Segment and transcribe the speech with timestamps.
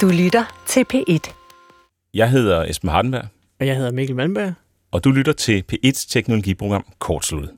[0.00, 1.32] Du lytter til P1.
[2.14, 3.24] Jeg hedder Esben Hardenberg,
[3.60, 4.52] Og jeg hedder Mikkel Malmberg.
[4.92, 7.50] og du lytter til P1's teknologiprogram Kortsluttet.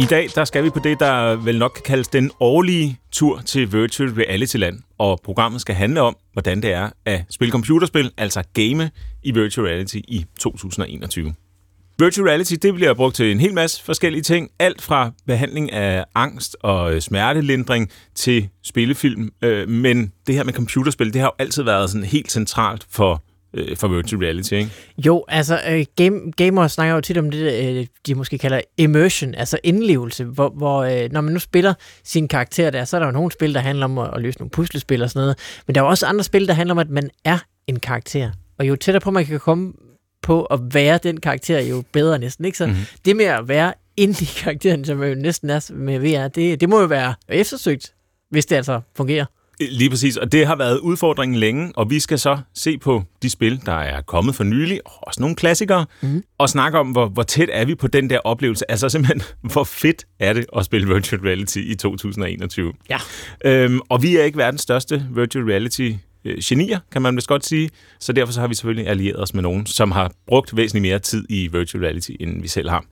[0.00, 3.40] I dag der skal vi på det, der vel nok kan kaldes den årlige tur
[3.40, 4.78] til Virtual Reality-land.
[4.98, 8.90] Og programmet skal handle om, hvordan det er at spille computerspil, altså game
[9.22, 11.34] i Virtual Reality i 2021.
[12.00, 14.50] Virtual reality det bliver brugt til en hel masse forskellige ting.
[14.58, 19.30] Alt fra behandling af angst og øh, smertelindring til spillefilm.
[19.42, 23.22] Øh, Men det her med computerspil, det har jo altid været sådan helt centralt for,
[23.54, 24.52] øh, for virtual reality.
[24.52, 24.70] Ikke?
[25.06, 29.34] Jo, altså øh, game, gamere snakker jo tit om det, øh, de måske kalder immersion,
[29.34, 31.74] altså indlevelse, hvor, hvor øh, når man nu spiller
[32.04, 34.38] sin karakter der, så er der jo nogle spil, der handler om at, at løse
[34.38, 36.78] nogle puslespil og sådan noget, men der er jo også andre spil, der handler om,
[36.78, 38.30] at man er en karakter.
[38.58, 39.72] Og jo tættere på man kan komme
[40.22, 42.44] på at være den karakter, jo bedre næsten.
[42.44, 42.58] Ikke?
[42.58, 42.72] Så Mhm.
[42.74, 42.86] mm-hmm.
[43.04, 46.68] det med at være inde i karakteren, som jo næsten er med VR, det, det
[46.68, 47.92] må jo være eftersøgt,
[48.30, 49.24] hvis det altså fungerer.
[49.70, 53.30] Lige præcis, og det har været udfordringen længe, og vi skal så se på de
[53.30, 56.22] spil, der er kommet for nylig, og også nogle klassikere, mm.
[56.38, 58.70] og snakke om, hvor, hvor tæt er vi på den der oplevelse.
[58.70, 62.72] Altså simpelthen, hvor fedt er det at spille virtual reality i 2021.
[62.90, 62.98] Ja.
[63.44, 65.90] Øhm, og vi er ikke verdens største virtual reality
[66.24, 67.70] øh, genier, kan man vist godt sige.
[68.00, 70.98] Så derfor så har vi selvfølgelig allieret os med nogen, som har brugt væsentligt mere
[70.98, 72.84] tid i virtual reality, end vi selv har.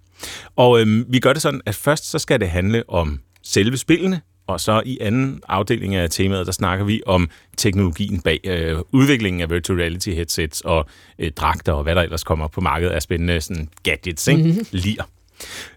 [0.56, 4.20] Og øhm, vi gør det sådan, at først så skal det handle om selve spillene,
[4.46, 9.42] og så i anden afdeling af temaet, der snakker vi om teknologien bag øh, udviklingen
[9.42, 10.86] af virtual reality headsets og
[11.18, 14.42] øh, dragter og hvad der ellers kommer på markedet af spændende sådan, gadgets, ikke?
[14.42, 14.66] Mm-hmm.
[14.70, 15.08] Lir.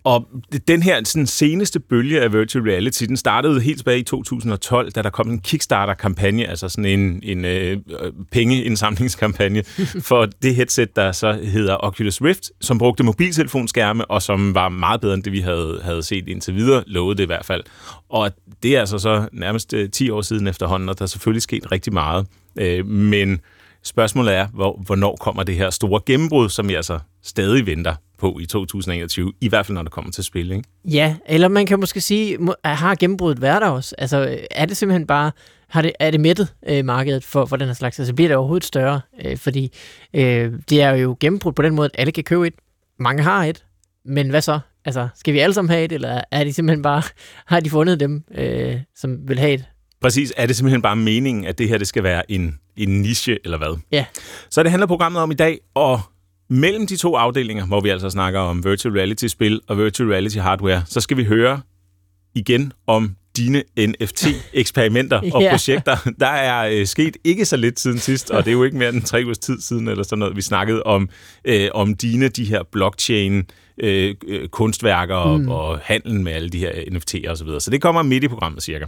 [0.03, 0.27] Og
[0.67, 5.01] den her sådan, seneste bølge af virtual reality, den startede helt tilbage i 2012, da
[5.01, 7.77] der kom en Kickstarter-kampagne, altså sådan en, en øh,
[8.31, 9.63] pengeindsamlingskampagne
[10.09, 15.01] for det headset, der så hedder Oculus Rift, som brugte mobiltelefonskærme, og som var meget
[15.01, 17.63] bedre end det, vi havde, havde set indtil videre, lovede det i hvert fald.
[18.09, 18.31] Og
[18.63, 21.71] det er altså så nærmest øh, 10 år siden efterhånden, og der er selvfølgelig sket
[21.71, 22.27] rigtig meget.
[22.55, 23.41] Øh, men
[23.83, 28.39] spørgsmålet er, hvor, hvornår kommer det her store gennembrud, som vi altså stadig venter på
[28.41, 30.63] i 2021, i hvert fald når det kommer til spil, ikke?
[30.85, 33.95] Ja, eller man kan måske sige, har gennembruddet været der også?
[33.97, 35.31] Altså, er det simpelthen bare,
[35.67, 37.99] har det, er det mættet øh, markedet for, for den her slags?
[37.99, 39.01] Altså, bliver det overhovedet større?
[39.25, 39.71] Øh, fordi
[40.13, 42.53] øh, det er jo gennembrud på den måde, at alle kan købe et.
[42.99, 43.65] Mange har et.
[44.05, 44.59] Men hvad så?
[44.85, 47.03] Altså, skal vi alle sammen have et, eller er de simpelthen bare,
[47.51, 49.65] har de fundet dem, øh, som vil have et?
[50.01, 53.37] Præcis, er det simpelthen bare meningen, at det her det skal være en, en niche,
[53.43, 53.77] eller hvad?
[53.91, 54.05] Ja.
[54.49, 56.01] Så det handler programmet om i dag, og
[56.49, 61.01] mellem de to afdelinger, hvor vi altså snakker om virtual reality-spil og virtual reality-hardware, så
[61.01, 61.61] skal vi høre
[62.35, 65.49] igen om dine NFT-eksperimenter og Ja.
[65.49, 66.11] projekter.
[66.19, 68.89] Der er øh, sket ikke så lidt siden sidst, og det er jo ikke mere
[68.89, 70.35] end tre ugers tid siden, eller sådan noget.
[70.35, 71.09] Vi snakkede om,
[71.45, 73.43] øh, om dine, de her blockchain
[73.77, 75.49] øh, øh, kunstværker mm.
[75.49, 77.35] og, og handlen med alle de her NFT'er osv.
[77.35, 77.59] Så, videre.
[77.61, 78.85] så det kommer midt i programmet cirka.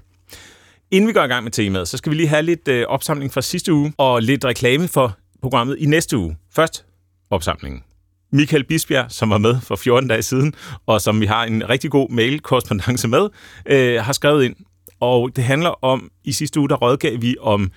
[0.93, 3.33] Inden vi går i gang med temaet, så skal vi lige have lidt øh, opsamling
[3.33, 6.37] fra sidste uge, og lidt reklame for programmet i næste uge.
[6.55, 6.85] Først
[7.29, 7.83] opsamlingen.
[8.31, 10.53] Michael Bisbjerg, som var med for 14 dage siden,
[10.85, 13.29] og som vi har en rigtig god mail-korrespondence med,
[13.65, 14.55] øh, har skrevet ind.
[14.99, 17.71] Og det handler om, i sidste uge, der rådgav vi om,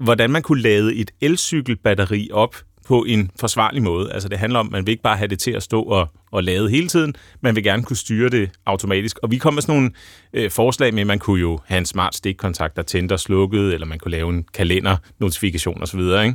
[0.00, 2.56] hvordan man kunne lade et elcykelbatteri op
[2.90, 4.12] på en forsvarlig måde.
[4.12, 6.08] Altså det handler om, at man vil ikke bare have det til at stå og,
[6.32, 9.18] og lade hele tiden, man vil gerne kunne styre det automatisk.
[9.22, 9.90] Og vi kom med sådan nogle
[10.32, 13.74] øh, forslag med, at man kunne jo have en smart stikkontakt, der tændte og slukkede,
[13.74, 16.34] eller man kunne lave en kalender-notifikation osv., ikke?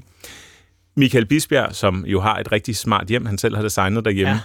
[0.98, 4.36] Michael Bisbjerg, som jo har et rigtig smart hjem, han selv har designet derhjemme, ja.
[4.36, 4.40] Ja.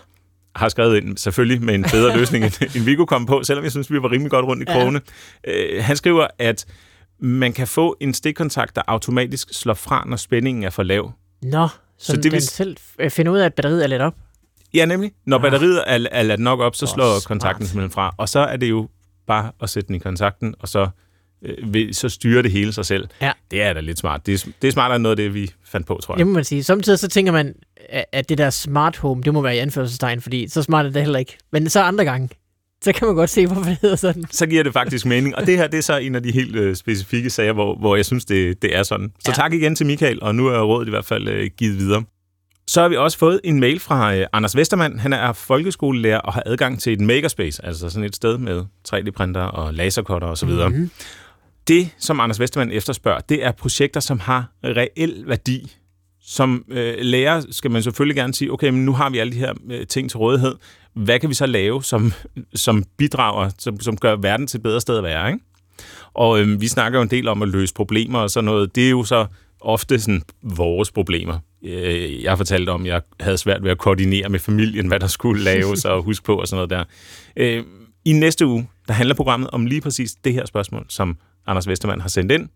[0.60, 3.64] har skrevet ind, selvfølgelig med en bedre løsning, end, end vi kunne komme på, selvom
[3.64, 4.78] jeg synes, vi var rimelig godt rundt i Ja.
[4.78, 5.00] krogene.
[5.48, 6.66] Øh, han skriver, at
[7.20, 11.12] man kan få en stikkontakt, der automatisk slår fra, når spændingen er for lav.
[11.42, 11.68] Nå,
[12.00, 14.14] så, det den vil- selv øh, finder ud af, at batteriet er lidt op?
[14.74, 15.12] Ja, nemlig.
[15.26, 15.42] Når Ah.
[15.42, 17.24] batteriet er, er ladt nok op, så Åh, slår smart.
[17.24, 18.14] kontakten simpelthen fra.
[18.18, 18.88] Og så er det jo
[19.26, 20.88] bare at sætte den i kontakten, og så,
[21.42, 23.08] øh, så styrer det hele sig selv.
[23.22, 23.32] Ja.
[23.50, 24.26] Det er da lidt smart.
[24.26, 26.18] Det er, det er smartere end noget af det, vi fandt på, tror jeg.
[26.18, 26.62] Det må man sige.
[26.64, 27.54] Samtidig så tænker man,
[27.88, 30.90] at- at det der smart home, det må være i anførselstegn, fordi så smart er
[30.90, 31.38] det heller ikke.
[31.52, 32.28] Men så andre gange,
[32.84, 34.24] så kan man godt se, hvorfor det hedder sådan.
[34.30, 35.36] så giver det faktisk mening.
[35.36, 37.96] Og det her, det er så en af de helt øh, specifikke sager, hvor, hvor
[37.96, 39.12] jeg synes, det, det er sådan.
[39.24, 39.34] Så Ja.
[39.34, 42.04] tak igen til Michael, og nu er rådet i hvert fald øh, givet videre.
[42.66, 44.98] Så har vi også fået en mail fra øh, Anders Vestermand.
[44.98, 49.40] Han er folkeskolelærer og har adgang til et makerspace, altså sådan et sted med 3D-printer
[49.42, 50.48] og lasercutter osv.
[50.48, 50.90] Mm-hmm.
[51.68, 55.76] Det, som Anders Vestermand efterspørger, det er projekter, som har reel værdi.
[56.22, 59.38] Som øh, lærer skal man selvfølgelig gerne sige, okay, men nu har vi alle de
[59.38, 60.54] her øh, ting til rådighed.
[60.94, 62.12] Hvad kan vi så lave, som,
[62.54, 65.44] som bidrager, som, som gør verden til et bedre sted at være, ikke?
[66.14, 68.74] Og øhm, vi snakker jo en del om at løse problemer og sådan noget.
[68.74, 69.26] Det er jo så
[69.60, 71.38] ofte sådan vores problemer.
[71.64, 75.06] øh, jeg fortalte om, at jeg havde svært ved at koordinere med familien, hvad der
[75.06, 76.84] skulle laves og huske på og sådan noget der.
[77.36, 77.64] Øh,
[78.04, 81.16] I næste uge, der handler programmet om lige præcis det her spørgsmål, som
[81.46, 82.48] Anders Vestermann har sendt ind.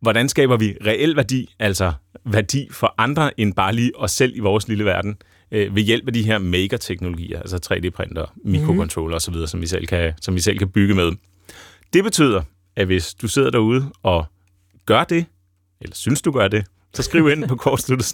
[0.00, 1.92] Hvordan skaber vi reel værdi, altså
[2.24, 5.16] værdi for andre end bare lige os selv i vores lille verden,
[5.52, 10.12] øh, ved hjælp af de her maker-teknologier, altså 3D-printer, mikrocontroller osv., som vi, selv kan,
[10.20, 11.12] som vi selv kan bygge med.
[11.92, 12.42] Det betyder,
[12.76, 14.26] at hvis du sidder derude og
[14.86, 15.26] gør det,
[15.80, 16.64] eller synes du gør det,
[16.94, 18.04] så skriv ind på kortsluttet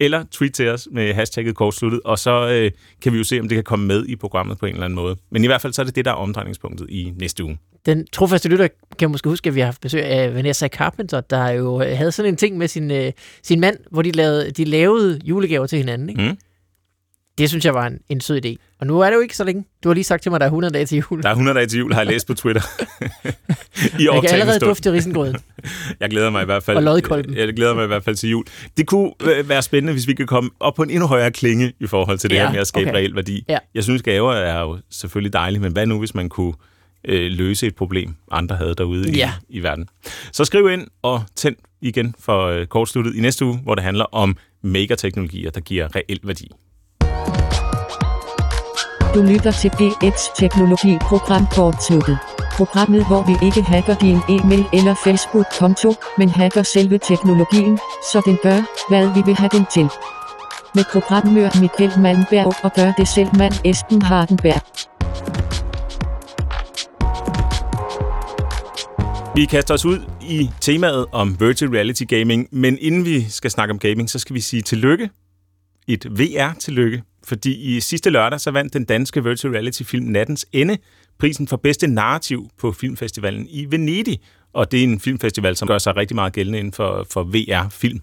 [0.00, 2.70] eller tweet til os med hashtagget kortsluttet, og så øh,
[3.02, 4.94] kan vi jo se, om det kan komme med i programmet på en eller anden
[4.96, 5.16] måde.
[5.30, 7.58] Men i hvert fald så er det det, der er omdrejningspunktet i næste uge.
[7.88, 8.68] Den trofaste lytter
[8.98, 12.12] kan måske huske, at vi har haft besøg af Vanessa Carpenter, der jo øh, havde
[12.12, 13.12] sådan en ting med sin, øh,
[13.42, 16.08] sin mand, hvor de lavede, de lavede julegaver til hinanden.
[16.08, 16.22] Ikke?
[16.22, 16.38] Mm.
[17.38, 18.56] Det synes jeg var en, en sød idé.
[18.80, 19.64] Og nu er det jo ikke så længe.
[19.84, 21.22] Du har lige sagt til mig, at der er 100 dage til jul.
[21.22, 22.62] Der er 100 dage til jul, har jeg læst på Twitter.
[24.00, 24.70] I jeg kan allerede stund.
[24.70, 25.36] dufte risengrøden.
[26.00, 26.76] jeg glæder mig i hvert fald.
[26.76, 27.36] Og lodkolben.
[27.36, 28.44] Jeg glæder mig i hvert fald til jul.
[28.76, 31.72] Det kunne øh, være spændende, hvis vi kan komme op på en endnu højere klinge
[31.80, 32.98] i forhold til det ja, her med at skabe okay.
[32.98, 33.44] reelt værdi.
[33.48, 33.58] Ja.
[33.74, 36.52] Jeg synes, gaver er jo selvfølgelig dejlige, men hvad nu, hvis man kunne
[37.04, 39.32] øh, løse et problem, andre havde derude ja.
[39.48, 39.88] i, i verden.
[40.32, 44.04] Så skriv ind og tænd igen for øh, kortsluttet i næste uge, hvor det handler
[44.04, 46.50] om megateknologier, der giver reelt værdi.
[49.14, 52.18] Du lytter til P1 Teknologi Program Kortsluttet.
[52.52, 57.78] Programmet, hvor vi ikke hacker din e-mail eller Facebook-konto, men hacker selve teknologien,
[58.12, 58.60] så den gør,
[58.90, 59.88] hvad vi vil have den til.
[60.74, 64.62] Med programmør Michael Malmberg og gør det selv mand Esben Hardenberg.
[69.38, 73.72] Vi kaster os ud i temaet om virtual reality gaming, men inden vi skal snakke
[73.72, 75.10] om gaming, så skal vi sige tillykke.
[75.88, 80.78] Et VR-tillykke, fordi i sidste lørdag så vandt den danske virtual reality film Nattens Ende
[81.18, 84.18] prisen for bedste narrativ på filmfestivalen i Venedig.
[84.52, 88.00] Og det er en filmfestival, som gør sig rigtig meget gældende inden for, for VR-film.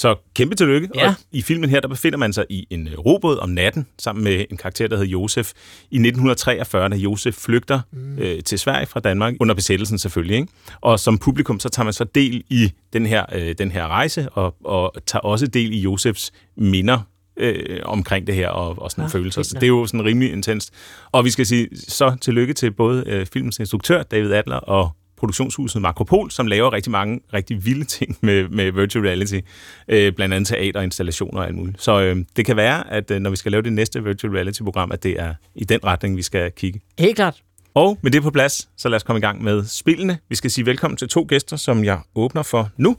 [0.00, 0.88] Så kæmpe tillykke.
[0.94, 1.08] Ja.
[1.08, 4.24] Og i filmen her, der befinder man sig i en øh, robåd om natten, sammen
[4.24, 5.52] med en karakter, der hedder Josef.
[5.90, 8.18] I 1943, da Josef flygter mm.
[8.18, 10.36] øh, til Sverige fra Danmark, under besættelsen selvfølgelig.
[10.36, 10.52] Ikke?
[10.80, 14.28] Og som publikum, så tager man så del i den her, øh, den her rejse,
[14.28, 16.98] og, og tager også del i Josefs minder
[17.36, 19.42] øh, omkring det her, og, og sådan ja, følelser.
[19.42, 20.74] Så det er jo sådan rimelig intenst.
[21.12, 25.82] Og vi skal sige så tillykke til både øh, filmens instruktør, David Adler, og produktionshuset
[25.82, 29.40] Makropol, som laver rigtig mange rigtig vilde ting med, med virtual reality,
[29.88, 31.82] øh, blandt andet teaterinstallationer og alt muligt.
[31.82, 34.92] Så øh, det kan være, at øh, når vi skal lave det næste virtual reality-program,
[34.92, 36.80] at det er i den retning, vi skal kigge.
[36.98, 37.42] Helt klart.
[37.74, 40.18] Og med det på plads, så lad os komme i gang med spillene.
[40.28, 42.96] Vi skal sige velkommen til to gæster, som jeg åbner for nu.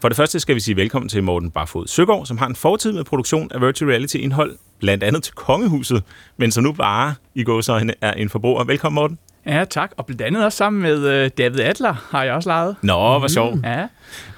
[0.00, 2.92] For det første skal vi sige velkommen til Morten Barfod Søgaard, som har en fortid
[2.92, 6.02] med produktion af virtual reality-indhold, blandt andet til Kongehuset,
[6.36, 8.64] men som nu bare i går så er en forbruger.
[8.64, 9.18] Velkommen, Morten.
[9.46, 9.92] Ja, tak.
[9.96, 12.76] Og blandt andet også sammen med øh, David Adler har jeg også lejet.
[12.82, 13.54] Nå, hvor sjovt.
[13.54, 13.64] Mm.
[13.64, 13.86] Ja.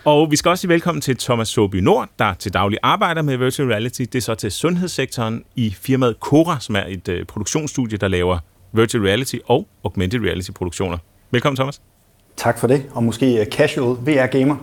[0.04, 3.36] Og vi skal også sige velkommen til Thomas Soby Nord, der til daglig arbejder med
[3.36, 4.00] virtual reality.
[4.00, 8.38] Det er så til sundhedssektoren i firmaet Cora, som er et øh, produktionsstudie, der laver
[8.72, 10.98] virtual reality og augmented reality produktioner.
[11.30, 11.80] Velkommen, Thomas.
[12.36, 14.56] Tak for det, og måske øh, casual VR-gamer.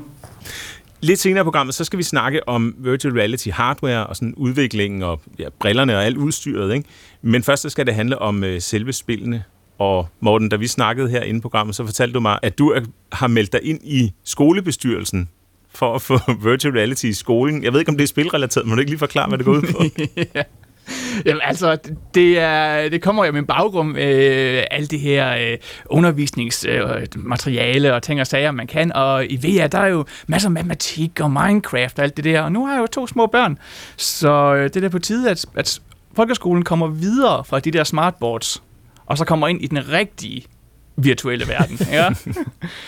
[1.01, 5.03] Lidt senere i programmet, så skal vi snakke om virtual reality hardware og sådan udviklingen
[5.03, 6.73] og ja, brillerne og alt udstyret.
[6.73, 6.89] Ikke?
[7.21, 9.43] Men først så skal det handle om øh, selve spillene.
[9.83, 12.69] Og Morten, da vi snakkede her inde i programmet, så fortalte du mig, at du
[12.69, 12.81] er,
[13.11, 15.29] har meldt dig ind i skolebestyrelsen
[15.69, 16.19] for at få
[16.49, 17.63] virtual reality i skolen.
[17.63, 19.53] Jeg ved ikke, om det er spilrelateret, men du ikke lige forklare, hvad det går
[19.53, 19.83] ud på?
[20.35, 20.41] ja.
[21.25, 21.77] Jamen altså,
[22.13, 27.95] det, er, det kommer jo med en baggrund, øh, alt det her øh, undervisningsmateriale øh,
[27.95, 28.93] og ting og sager, man kan.
[28.93, 32.41] Og i VR, der er jo masser af matematik og Minecraft og alt det der.
[32.41, 33.57] Og nu har jeg jo to små børn,
[33.97, 35.81] så øh, det er da på tide, at, at
[36.15, 38.63] folkeskolen kommer videre fra de der smartboards,
[39.05, 40.45] og så kommer ind i den rigtige
[40.95, 41.77] virtuelle verden.
[41.91, 42.13] Ja.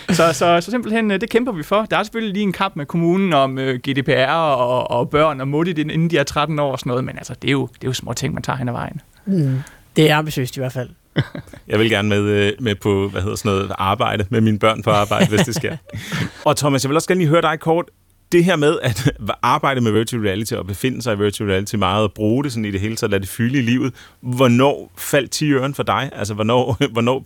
[0.09, 1.85] så, så, så simpelthen, øh, det kæmper vi for.
[1.85, 5.41] Der er selvfølgelig lige en kamp med kommunen om uh, øh, GDPR og, og børn
[5.41, 7.67] og mutti, inden de er 13 år og sådan noget, men altså, det er jo,
[7.67, 9.01] det er jo små ting, man tager hen ad vejen.
[9.25, 9.59] Mm.
[9.95, 10.89] Det er ambitiøst i hvert fald.
[11.67, 14.83] Jeg vil gerne med, øh, med på, hvad hedder sådan noget, arbejde med mine børn
[14.83, 15.77] på arbejde, hvis det sker.
[16.45, 17.85] Og Thomas, jeg vil også gerne lige høre dig kort
[18.31, 22.03] det her med at arbejde med virtual reality og befinde sig i virtual reality meget
[22.03, 25.31] og bruge det sådan i det hele taget, lade det fylde i livet, hvornår faldt
[25.31, 26.09] 10 øren for dig?
[26.13, 27.25] Altså, hvornår, hvornår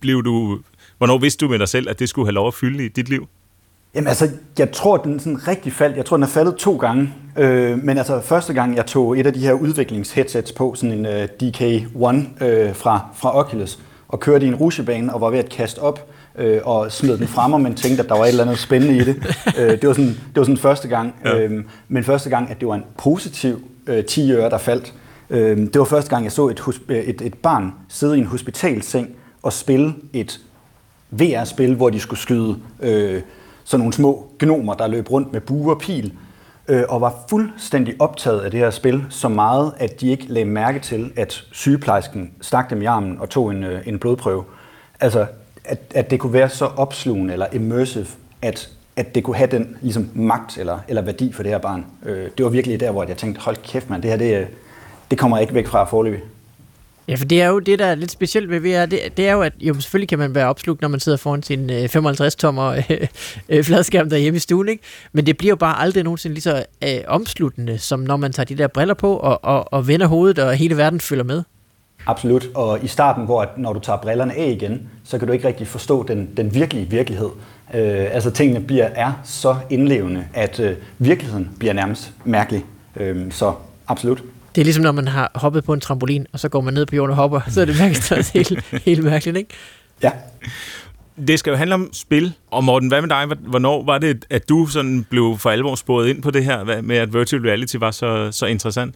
[0.00, 0.58] blev du,
[0.98, 3.08] hvornår vidste du med dig selv, at det skulle have lov at fylde i dit
[3.08, 3.28] liv?
[3.94, 4.28] Jamen altså,
[4.58, 5.96] jeg tror, den sådan rigtig faldt.
[5.96, 7.14] Jeg tror, den er faldet to gange.
[7.38, 11.06] Øh, men altså, første gang, jeg tog et af de her udviklingsheadsets på, sådan en
[11.06, 13.78] øh, uh, DK1 øh, fra, fra Oculus,
[14.08, 17.28] og kørte i en rushebane og var ved at kaste op, øh, og smed den
[17.28, 19.16] frem, men tænkte, at der var et eller andet spændende i det.
[19.58, 21.14] øh, det, var sådan, det var sådan første gang.
[21.24, 21.38] Ja.
[21.38, 24.94] Øh, men første gang, at det var en positiv øh, 10 øre, der faldt.
[25.30, 29.08] Øh, det var første gang, jeg så et, et, et barn sidde i en hospitalseng
[29.42, 30.40] og spille et
[31.10, 33.22] VR-spil, hvor de skulle skyde øh,
[33.64, 36.12] sådan nogle små gnomer, der løb rundt med bue og pil.
[36.68, 40.50] øh, og var fuldstændig optaget af det her spil, så meget, at de ikke lagde
[40.50, 44.44] mærke til, at sygeplejersken stak dem i armen og tog en, øh, en blodprøve.
[45.00, 45.26] Altså,
[45.70, 48.06] at, at det kunne være så opslugende eller immersive,
[48.42, 51.86] at, at det kunne have den ligesom, magt eller, eller værdi for det her barn.
[52.06, 54.48] Øh, det var virkelig der, hvor jeg tænkte, hold kæft mand, det her det,
[55.10, 56.20] det kommer jeg ikke væk fra forløbig.
[57.08, 59.32] Ja, for det er jo det, der er lidt specielt ved VR, det, det er
[59.32, 62.68] jo, at jo, selvfølgelig kan man være opslugt, når man sidder foran sin øh, 55-tommer
[62.68, 63.06] øh,
[63.48, 64.82] øh, fladskærm derhjemme i stuen, ikke?
[65.12, 68.44] men det bliver jo bare aldrig nogensinde lige så øh, omsluttende, som når man tager
[68.44, 71.42] de der briller på og, og, og vender hovedet, og hele verden følger med.
[72.06, 75.32] Absolut, og i starten, hvor at når du tager brillerne af igen, så kan du
[75.32, 77.28] ikke rigtig forstå den, den virkelige virkelighed.
[77.74, 82.64] Øh, altså tingene bliver, er så indlevende, at øh, virkeligheden bliver nærmest mærkelig.
[82.96, 83.52] Øh, så
[83.88, 84.22] absolut.
[84.54, 86.86] Det er ligesom, når man har hoppet på en trampolin, og så går man ned
[86.86, 89.50] på jorden og hopper, så er det mærkeligt også helt, helt mærkeligt, ikke?
[90.02, 90.10] Ja.
[91.26, 92.32] Det skal jo handle om spil.
[92.50, 93.26] Og Morten, hvad med dig?
[93.26, 96.96] Hvornår var det, at du sådan blev for alvor sporet ind på det her med,
[96.96, 98.94] at virtual reality var så, så interessant?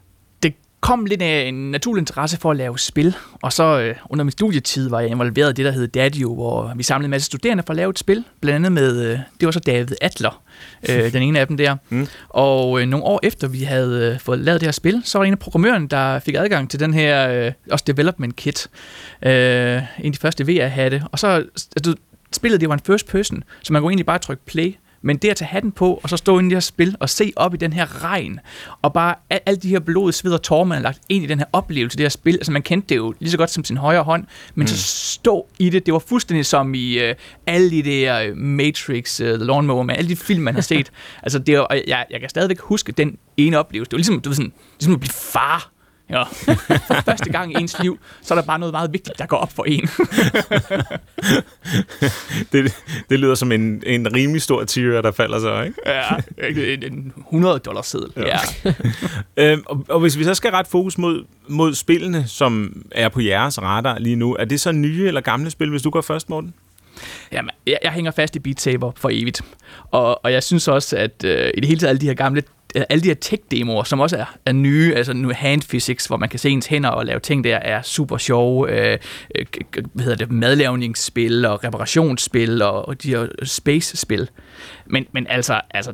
[0.84, 4.32] Kom lidt af en naturlig interesse for at lave spil, og så øh, under min
[4.32, 7.62] studietid var jeg involveret i det, der hed Dadio, hvor vi samlede en masse studerende
[7.66, 10.42] for at lave et spil, blandt andet med, øh, det var så David Atler,
[10.88, 11.76] øh, den ene af dem der.
[11.88, 12.06] Mm.
[12.28, 15.22] Og øh, nogle år efter vi havde øh, fået lavet det her spil, så var
[15.22, 18.68] der en af programmøren, der fik adgang til den her øh, også development kit,
[19.22, 19.32] øh, en
[20.04, 21.28] af de første VR-hatte, og så
[21.76, 21.94] altså,
[22.32, 24.74] spillet det var en first person, så man kunne egentlig bare trykke play,
[25.04, 27.10] men det at tage hatten på, og så stå inde i det her spil, og
[27.10, 28.40] se op i den her regn,
[28.82, 31.38] og bare alle de her blod, sved og tårer, man har lagt ind i den
[31.38, 33.76] her oplevelse, det her spil, altså man kendte det jo lige så godt som sin
[33.76, 34.68] højre hånd, men mm.
[34.68, 34.76] så
[35.12, 37.14] stå i det, det var fuldstændig som i uh,
[37.46, 40.90] alle de der uh, Matrix, uh, The Lawnmower Man, alle de film, man har set.
[41.22, 43.90] altså det var, jeg, jeg kan stadigvæk huske den ene oplevelse.
[43.90, 45.73] Det var ligesom, du ved, sådan, ligesom at blive far
[46.10, 46.22] Ja.
[46.88, 49.36] For første gang i ens liv, så er der bare noget meget vigtigt, der går
[49.36, 49.82] op for en.
[52.52, 52.74] det,
[53.10, 55.80] det lyder som en, en rimelig stor tiger, der falder så, ikke?
[55.86, 56.08] ja,
[56.48, 58.12] en, en 100 dollars seddel.
[58.16, 58.38] Ja.
[58.64, 58.72] ja.
[59.52, 63.20] øhm, og, og hvis vi så skal rette fokus mod, mod spillene, som er på
[63.20, 66.30] jeres radar lige nu, er det så nye eller gamle spil, hvis du går først,
[66.30, 66.54] Morten?
[67.32, 69.42] Jamen, jeg, jeg hænger fast i Beat Saber for evigt.
[69.90, 72.42] Og, og jeg synes også, at øh, i det hele taget alle de her gamle
[72.74, 76.28] alle de her tech-demoer, som også er, er nye, altså nu hand physics, hvor man
[76.28, 78.70] kan se ens hænder og lave ting der, er super sjove.
[78.70, 78.98] Øh,
[79.34, 79.46] øh,
[79.92, 84.30] hvad hedder det, madlavningsspil og reparationsspil og, og de her space-spil.
[84.86, 85.92] Men, men altså, altså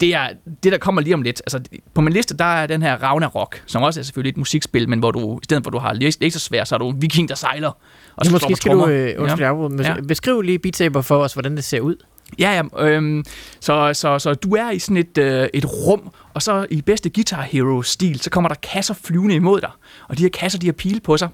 [0.00, 0.28] det, er,
[0.62, 1.42] det, der kommer lige om lidt.
[1.46, 1.60] Altså,
[1.94, 4.98] på min liste, der er den her Ragnarok, som også er selvfølgelig et musikspil, men
[4.98, 7.34] hvor du, i stedet for at du har lasersvær, så er du en viking, der
[7.34, 7.70] sejler.
[8.16, 9.94] Og så måske skal du, øh, undskyld, ja.
[10.08, 11.96] beskriv lige Beat Saber for os, hvordan det ser ud.
[12.38, 12.86] Ja, ja.
[12.86, 13.24] Øhm,
[13.60, 17.10] så, så, så du er i sådan et, øh, et rum, og så i bedste
[17.10, 19.70] Guitar Hero-stil, så kommer der kasser flyvende imod dig.
[20.08, 21.28] Og de her kasser, de har pile på sig.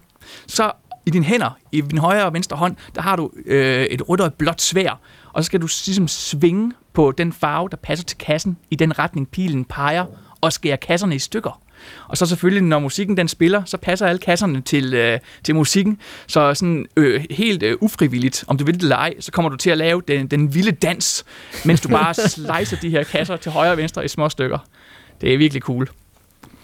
[0.46, 0.72] Så
[1.06, 4.20] i dine hænder, i din højre og venstre hånd, der har du øh, et rødt
[4.20, 5.00] og et blåt svær.
[5.32, 8.98] Og så skal du ligesom svinge på den farve, der passer til kassen, i den
[8.98, 10.06] retning pilen peger,
[10.40, 11.60] og skære kasserne i stykker.
[12.08, 15.98] Og så selvfølgelig, når musikken den spiller, så passer alle kasserne til, øh, til musikken.
[16.26, 19.56] Så sådan øh, helt øh, ufrivilligt, om du vil det eller ej, så kommer du
[19.56, 21.24] til at lave den, den vilde dans,
[21.64, 24.58] mens du bare slicer de her kasser til højre og venstre i små stykker.
[25.20, 25.88] Det er virkelig cool.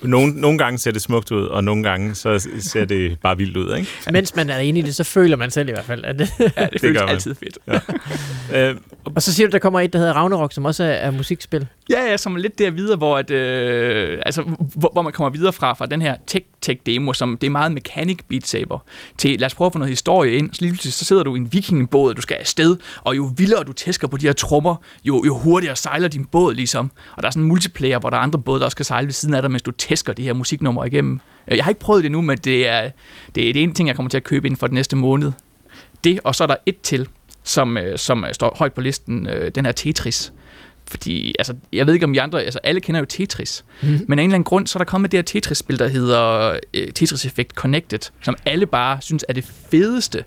[0.04, 3.56] Nogle, nogle gange ser det smukt ud, og nogle gange så ser det bare vildt
[3.56, 3.76] ud.
[3.76, 3.88] Ikke?
[4.12, 6.30] Mens man er inde i det, så føler man selv i hvert fald, at det,
[6.38, 7.58] ja, det, det føles altid fedt.
[8.52, 8.68] Ja.
[8.70, 11.11] øh, og så siger du, der kommer et, der hedder Ragnarok, som også er, er
[11.11, 11.66] musikspil.
[11.90, 14.42] Ja, ja, som er lidt der videre, hvor, at, øh, altså,
[14.76, 18.18] hvor, hvor man kommer videre fra, fra den her tech-tech-demo, som det er meget mechanic
[18.28, 18.78] beat saber,
[19.18, 20.50] til lad os prøve at få noget historie ind.
[20.52, 23.73] Så lige så sidder du i en vikingbåd, du skal afsted, og jo vildere du
[23.73, 26.90] tæsker på de her trommer, jo, jo hurtigere sejler din båd ligesom.
[27.16, 29.06] Og der er sådan en multiplayer, hvor der er andre både, der også skal sejle
[29.06, 31.20] ved siden af dig, mens du tæsker det her musiknummer igennem.
[31.48, 32.90] Jeg har ikke prøvet det nu, men det er,
[33.34, 35.32] det er det ene ting, jeg kommer til at købe inden for den næste måned.
[36.04, 37.08] Det, og så er der et til,
[37.42, 40.32] som, øh, som står højt på listen, øh, den her Tetris.
[40.86, 43.88] Fordi, altså, jeg ved ikke om I andre, altså alle kender jo Tetris, mm.
[43.88, 46.50] men af en eller anden grund, så er der kommet det her Tetris-spil, der hedder
[46.52, 50.24] uh, Tetris Effect Connected, som alle bare synes er det fedeste.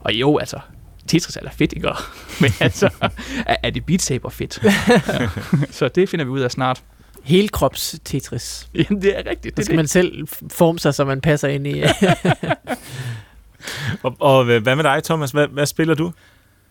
[0.00, 0.58] Og jo, altså,
[1.06, 1.88] Tetris er da fedt, ikke?
[2.40, 2.90] Men altså,
[3.46, 4.60] er, er det Beat Saber fedt?
[4.64, 5.28] ja.
[5.70, 6.82] Så det finder vi ud af snart.
[7.22, 8.68] Helkrops Tetris.
[8.74, 9.56] Jamen, det er rigtigt.
[9.56, 9.76] Det skal det.
[9.76, 11.82] man selv forme sig, så man passer ind i.
[14.02, 15.30] og, og hvad med dig, Thomas?
[15.30, 16.12] Hvad, hvad spiller du?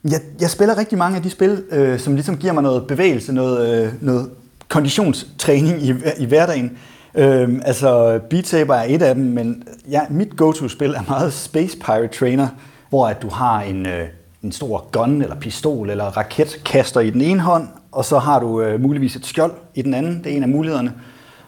[0.04, 3.34] Jeg, jeg spiller rigtig mange af de spil, øh, som ligesom giver mig noget bevægelse,
[3.34, 4.30] noget, øh, noget
[4.68, 6.78] konditionstræning i, i hverdagen.
[7.16, 11.78] Øh, altså Beat Saber er et af dem, men ja, mit go-to-spil er meget Space
[11.78, 12.48] Pirate Trainer,
[12.90, 14.08] hvor at du har en, øh,
[14.44, 18.62] en stor gun eller pistol eller raketkaster i den ene hånd, og så har du
[18.62, 20.24] øh, muligvis et skjold i den anden.
[20.24, 20.94] Det er en af mulighederne.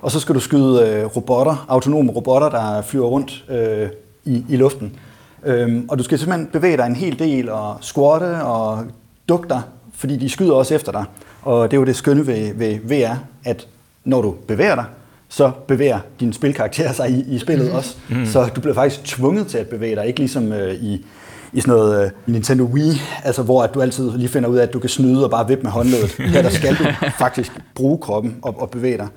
[0.02, 3.90] Og så skal du skyde øh, robotter, autonome robotter, der flyver rundt øh,
[4.26, 5.00] i, i luften.
[5.46, 8.86] Øhm, og du skal simpelthen bevæge dig en hel del og squatte og
[9.30, 9.62] dukke dig,
[9.94, 11.06] fordi de skyder også efter dig.
[11.42, 13.68] Og det er jo det skønne ved, ved VR, at
[14.04, 14.86] når du bevæger dig,
[15.30, 17.76] så bevæger din spilkarakter sig i, i spillet mm.
[17.76, 17.96] også.
[18.10, 18.26] Mm.
[18.26, 21.06] Så du bliver faktisk tvunget til at bevæge dig, ikke ligesom øh, i,
[21.54, 24.64] i sådan noget uh, Nintendo Wii, altså hvor at du altid lige finder ud af,
[24.64, 26.12] at du kan snyde og bare vippe med håndledet.
[26.34, 26.86] Her der skal du
[27.18, 29.08] faktisk bruge kroppen og, og bevæge dig.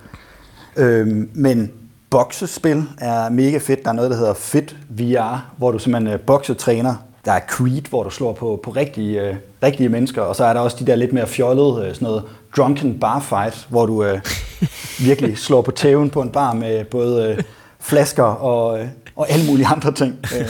[0.76, 1.71] Øhm, men
[2.11, 3.85] boksespil er mega fedt.
[3.85, 6.95] Der er noget, der hedder Fit VR, hvor du simpelthen uh, boksetræner.
[7.25, 10.23] Der er Creed, hvor du slår på, på rigtige, uh, rigtige mennesker.
[10.23, 12.23] Og så er der også de der lidt mere fjollede, uh, sådan noget
[12.57, 14.21] drunken bar fight, hvor du uh,
[15.09, 17.45] virkelig slår på tæven på en bar med både uh,
[17.81, 20.19] flasker og, uh, og alle mulige andre ting.
[20.23, 20.47] Uh,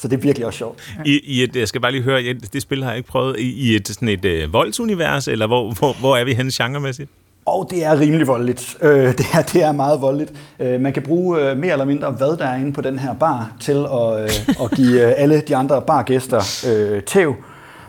[0.00, 0.94] så det er virkelig også sjovt.
[1.04, 3.70] I, i et, jeg skal bare lige høre, det spil har jeg ikke prøvet, i,
[3.70, 7.10] i et, sådan et uh, voldsunivers, eller hvor, hvor, hvor er vi henne genremæssigt?
[7.46, 8.76] Og det er rimelig voldeligt.
[8.82, 10.32] Øh, det, er, det er meget voldeligt.
[10.60, 13.14] Øh, man kan bruge øh, mere eller mindre, hvad der er inde på den her
[13.14, 17.36] bar, til at, øh, at give øh, alle de andre bargæster øh, tæv.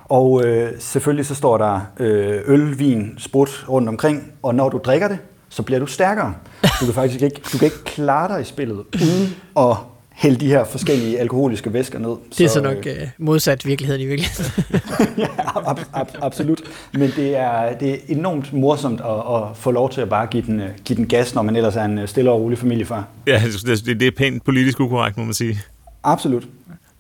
[0.05, 4.77] Og øh, selvfølgelig så står der øh, øl, vin, sprut rundt omkring, og når du
[4.77, 5.17] drikker det,
[5.49, 6.33] så bliver du stærkere.
[6.63, 9.75] Du kan faktisk ikke, du kan ikke klare dig i spillet uden at
[10.19, 12.15] hælde de her forskellige alkoholiske væsker ned.
[12.37, 14.63] Det er så, så nok øh, modsat virkeligheden i virkeligheden.
[15.17, 15.27] ja,
[15.69, 16.61] ab, ab, absolut.
[16.93, 20.43] Men det er, det er enormt morsomt at, at få lov til at bare give
[20.45, 23.07] den, øh, give den gas, når man ellers er en øh, stille og rolig familiefar.
[23.27, 25.59] Ja, det, det er pænt politisk ukorrekt, må man sige.
[26.03, 26.43] Absolut.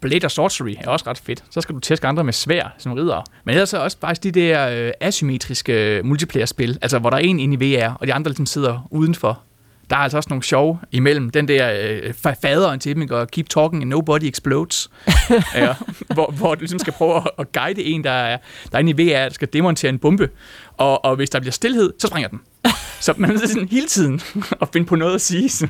[0.01, 1.43] Blade of Sorcery er også ret fedt.
[1.49, 3.23] Så skal du tæske andre med svær som ridder.
[3.45, 7.39] Men ellers er også faktisk de der øh, asymmetriske multiplayer-spil, altså hvor der er en
[7.39, 9.41] inde i VR, og de andre ligesom sidder udenfor
[9.89, 11.29] der er altså også nogle sjove imellem.
[11.29, 14.89] Den der øh, faderen til dem, og keep talking and nobody explodes.
[15.55, 15.73] ja,
[16.13, 18.37] hvor, hvor du ligesom skal prøve at, at guide en, der er,
[18.71, 20.29] der er inde i VR, der skal demontere en bombe.
[20.77, 22.39] Og, og hvis der bliver stillhed, så springer den.
[23.01, 24.21] Så man er sådan hele tiden
[24.61, 25.69] at finde på noget at sige.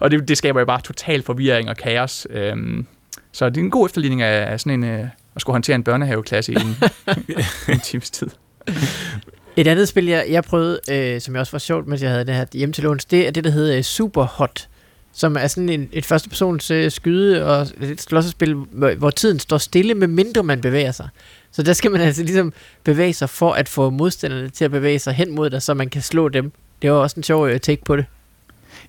[0.00, 2.26] og det, det skaber jo bare total forvirring og kaos.
[2.30, 2.86] Øhm,
[3.32, 5.84] så det er en god efterligning af, af sådan en, øh, at skulle håndtere en
[5.84, 6.76] børnehaveklasse i en,
[7.68, 8.28] en times tid.
[9.56, 12.24] Et andet spil, jeg, jeg prøvede, øh, som jeg også var sjovt, mens jeg havde
[12.24, 14.68] det her hjemme til låns, det er det, der hedder øh, Super Hot,
[15.12, 19.58] som er sådan en, et førstepersons øh, skyde og et slåssespil, hvor, hvor tiden står
[19.58, 21.08] stille, med mindre man bevæger sig.
[21.50, 22.52] Så der skal man altså ligesom
[22.84, 25.90] bevæge sig for at få modstanderne til at bevæge sig hen mod dig, så man
[25.90, 26.52] kan slå dem.
[26.82, 28.04] Det var også en sjov øh, take på det.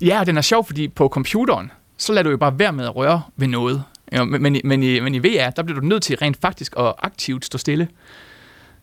[0.02, 2.86] Ja, og den er sjov, fordi på computeren, så lader du jo bare være med
[2.86, 3.84] at røre ved noget.
[4.12, 6.74] Ja, men, men, men, i, men i VR, der bliver du nødt til rent faktisk
[6.80, 7.88] at aktivt stå stille.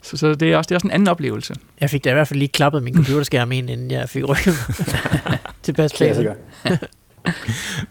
[0.03, 1.55] Så, så det, er også, det er også en anden oplevelse.
[1.81, 4.55] Jeg fik da i hvert fald lige klappet min computerskærm ind, inden jeg fik rykket
[5.63, 6.27] tilpas pladsen.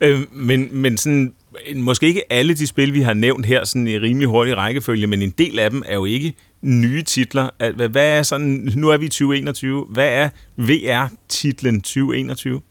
[0.01, 1.33] øh, men, men sådan,
[1.75, 5.21] måske ikke alle de spil, vi har nævnt her sådan i rimelig hurtig rækkefølge, men
[5.21, 7.49] en del af dem er jo ikke nye titler.
[7.87, 12.61] Hvad er sådan, nu er vi i 2021, hvad er VR-titlen 2021?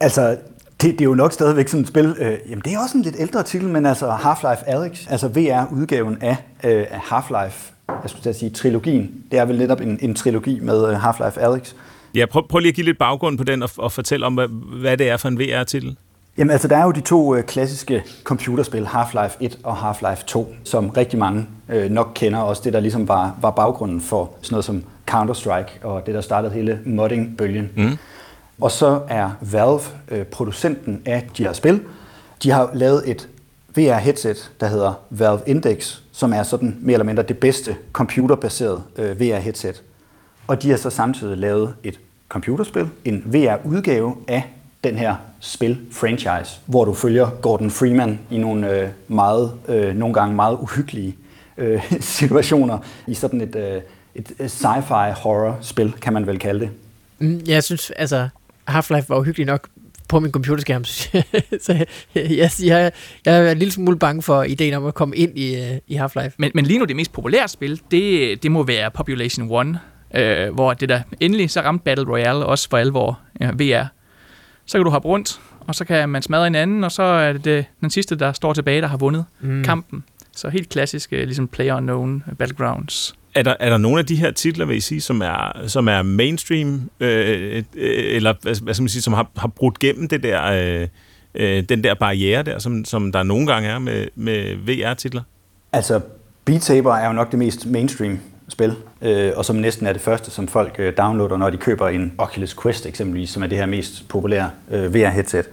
[0.00, 0.36] Altså,
[0.82, 3.02] det, det er jo nok stadigvæk sådan et spil, øh, jamen det er også en
[3.02, 8.50] lidt ældre titel, men altså Half-Life Alyx, altså VR-udgaven af, øh, Half-Life jeg skulle sige,
[8.50, 9.24] trilogien.
[9.30, 11.74] Det er vel netop en, en trilogi med øh, Half-Life Alyx.
[12.14, 14.48] Ja, prøv, prøv lige at give lidt baggrund på den og, og fortælle om, hvad,
[14.80, 15.96] hvad det er for en VR-titel.
[16.38, 20.54] Jamen altså, der er jo de to øh, klassiske computerspil, Half-Life 1 og Half-Life 2,
[20.64, 22.38] som rigtig mange øh, nok kender.
[22.38, 26.20] Også det, der ligesom var, var baggrunden for sådan noget som Counter-Strike og det, der
[26.20, 27.70] startede hele modding-bølgen.
[27.76, 27.98] Mm.
[28.60, 31.80] Og så er Valve øh, producenten af de her spil.
[32.42, 33.28] De har lavet et
[33.78, 39.20] VR-headset, der hedder Valve Index, som er sådan mere eller mindre det bedste computerbaserede øh,
[39.20, 39.82] VR-headset.
[40.46, 44.42] Og de har så samtidig lavet et computerspil, en VR-udgave af
[44.84, 50.36] den her spil-franchise, hvor du følger Gordon Freeman i nogle øh, meget, øh, nogle gange
[50.36, 51.16] meget uhyggelige
[51.58, 53.82] øh, situationer i sådan et, øh,
[54.14, 56.70] et øh, sci-fi horror-spil, kan man vel kalde det.
[57.18, 58.28] Mm, jeg synes, altså
[58.70, 59.68] Half-Life var uhyggeligt nok
[60.08, 60.84] på min computerskærm.
[61.64, 62.92] så jeg, jeg, jeg,
[63.26, 66.34] er en lille smule bange for ideen om at komme ind i, uh, i Half-Life.
[66.38, 69.78] Men, men lige nu det mest populære spil, det, det må være Population One,
[70.14, 73.86] øh, hvor det der endelig så ramte Battle Royale også for alvor ja, VR.
[74.66, 77.32] Så kan du hoppe rundt, og så kan man smadre en anden, og så er
[77.32, 79.64] det, det den sidste, der står tilbage, der har vundet mm.
[79.64, 80.04] kampen.
[80.36, 83.14] Så helt klassisk, ligesom Player Unknown Battlegrounds.
[83.34, 85.88] Er der, er der nogle af de her titler, vil I sige, som er, som
[85.88, 90.08] er mainstream, øh, øh, eller hvad, hvad skal man sige, som har, har brudt gennem
[90.08, 90.88] det der, øh,
[91.34, 95.22] øh, den der barriere der, som, som der nogle gange er med, med VR-titler?
[95.72, 96.00] Altså,
[96.44, 98.18] Beat Saber er jo nok det mest mainstream
[98.48, 101.88] spil, øh, og som næsten er det første, som folk øh, downloader, når de køber
[101.88, 105.44] en Oculus Quest eksempelvis, som er det her mest populære øh, VR-headset.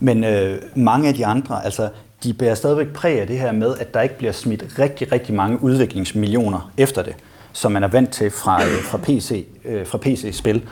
[0.00, 1.88] Men øh, mange af de andre, altså
[2.26, 5.34] de bærer stadigvæk præg af det her med, at der ikke bliver smidt rigtig, rigtig
[5.34, 7.14] mange udviklingsmillioner efter det,
[7.52, 10.62] som man er vant til fra, øh, fra, PC, øh, fra PC-spil.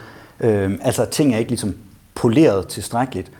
[0.40, 1.74] Øh, altså ting er ikke ligesom
[2.14, 3.30] poleret tilstrækkeligt,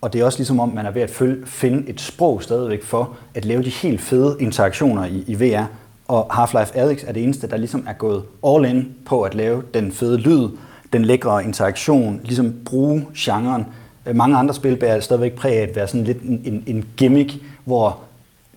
[0.00, 2.84] og det er også ligesom om, man er ved at følge, finde et sprog stadigvæk
[2.84, 5.64] for at lave de helt fede interaktioner i, i VR.
[6.08, 9.62] Og Half-Life Alyx er det eneste, der ligesom er gået all in på at lave
[9.74, 10.48] den fede lyd,
[10.92, 13.66] den lækre interaktion, ligesom bruge genren.
[14.14, 17.34] Mange andre spil bærer stadigvæk præg af at være sådan lidt en, en, en gimmick,
[17.64, 18.00] hvor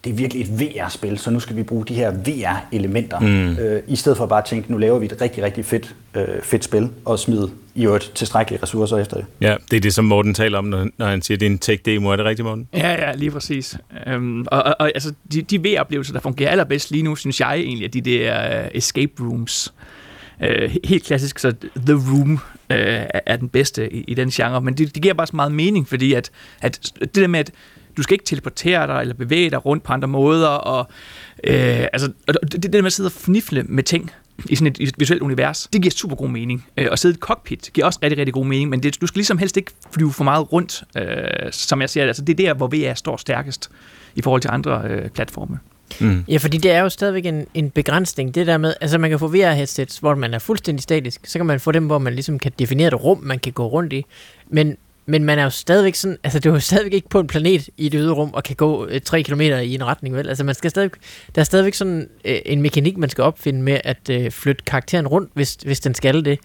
[0.05, 3.57] det er virkelig et VR-spil, så nu skal vi bruge de her VR-elementer, mm.
[3.57, 6.41] øh, i stedet for bare at tænke, nu laver vi et rigtig, rigtig fedt, øh,
[6.43, 9.25] fedt spil, og smide i øvrigt tilstrækkelige ressourcer efter det.
[9.41, 11.51] Ja, det er det, som Morten taler om, når, når han siger, at det er
[11.51, 12.09] en tech-demo.
[12.09, 12.67] Er det rigtigt, Morten?
[12.73, 13.77] Ja, ja, lige præcis.
[14.07, 17.57] Øhm, og, og, og altså, de, de VR-oplevelser, der fungerer allerbedst lige nu, synes jeg
[17.57, 19.73] egentlig, at de der uh, escape rooms,
[20.41, 21.53] uh, helt klassisk, så
[21.85, 22.39] The Room uh,
[23.25, 25.87] er den bedste i, i den genre, men det, det giver bare så meget mening,
[25.87, 27.51] fordi at, at det der med, at
[27.97, 30.87] du skal ikke teleportere dig eller bevæge dig rundt på andre måder, og
[31.43, 32.11] øh, altså,
[32.51, 34.11] det, det der med at sidde og fnifle med ting,
[34.49, 36.65] i sådan et, et visuelt univers, det giver super god mening.
[36.77, 39.07] Øh, og sidde i et cockpit giver også rigtig, rigtig god mening, men det, du
[39.07, 42.07] skal ligesom helst ikke flyve for meget rundt, øh, som jeg siger.
[42.07, 43.69] Altså, det er der, hvor VR står stærkest
[44.15, 45.59] i forhold til andre øh, platforme.
[45.99, 46.23] Mm.
[46.27, 48.35] Ja, fordi det er jo stadigvæk en, en begrænsning.
[48.35, 51.45] Det der med, altså man kan få VR-headsets, hvor man er fuldstændig statisk, så kan
[51.45, 54.05] man få dem, hvor man ligesom kan definere et rum, man kan gå rundt i.
[54.47, 57.27] Men men man er jo stadigvæk sådan, altså du er jo stadigvæk ikke på en
[57.27, 60.29] planet i det ydre rum og kan gå øh, 3 km i en retning, vel?
[60.29, 60.91] Altså man skal stadig,
[61.35, 65.07] der er stadigvæk sådan øh, en mekanik, man skal opfinde med at øh, flytte karakteren
[65.07, 66.39] rundt, hvis, hvis den skal det.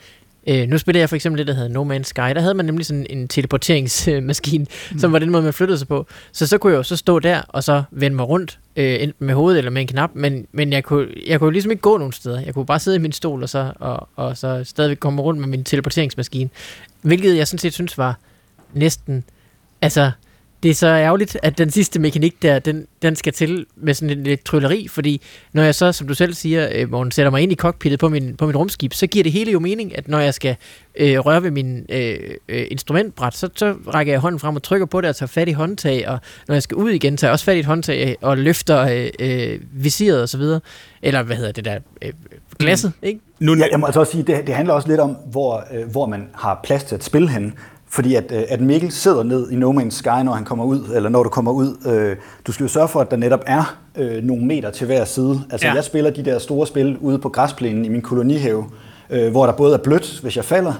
[0.49, 2.35] Øh, nu spiller jeg for eksempel det, der hedder No Man's Sky.
[2.35, 4.99] Der havde man nemlig sådan en teleporteringsmaskine, mm.
[4.99, 6.07] som var den måde, man flyttede sig på.
[6.33, 9.27] Så så kunne jeg jo så stå der, og så vende mig rundt, øh, enten
[9.27, 11.99] med hovedet eller med en knap, men, men jeg, kunne, jeg kunne ligesom ikke gå
[11.99, 12.41] nogen steder.
[12.41, 15.41] Jeg kunne bare sidde i min stol, og så, og, og så stadigvæk komme rundt
[15.41, 16.51] med min teleporteringsmaskine.
[17.03, 18.19] Hvilket jeg sådan set synes var
[18.75, 19.25] næsten...
[19.83, 20.11] Altså,
[20.63, 24.19] det er så ærgerligt, at den sidste mekanik der, den, den skal til med sådan
[24.19, 25.21] en lidt trylleri, fordi
[25.53, 28.09] når jeg så, som du selv siger, øh, Morten, sætter mig ind i cockpittet på
[28.09, 30.57] min, på min rumskib, så giver det hele jo mening, at når jeg skal
[30.95, 34.87] øh, røre ved min øh, øh, instrumentbræt, så, så rækker jeg hånden frem og trykker
[34.87, 37.33] på det og tager fat i håndtag, og når jeg skal ud igen, tager jeg
[37.33, 40.61] også fat i et håndtag og løfter øh, øh, visiret og så videre,
[41.03, 42.13] eller hvad hedder det der, øh,
[42.59, 43.09] glasset, mm.
[43.09, 43.21] ikke?
[43.39, 45.91] Nu, ja, jeg må altså også sige, det, det handler også lidt om, hvor, øh,
[45.91, 47.55] hvor man har plads til at spille hen.
[47.93, 50.81] Fordi at, øh, at Mikkel sidder ned i No Man's Sky, når han kommer ud,
[50.95, 51.77] eller når du kommer ud.
[51.87, 55.05] Øh, du skal jo sørge for, at der netop er øh, nogle meter til hver
[55.05, 55.41] side.
[55.51, 55.75] Altså ja.
[55.75, 58.65] jeg spiller de der store spil ude på græsplænen i min kolonihave,
[59.11, 60.73] øh, hvor der både er blødt, hvis jeg falder,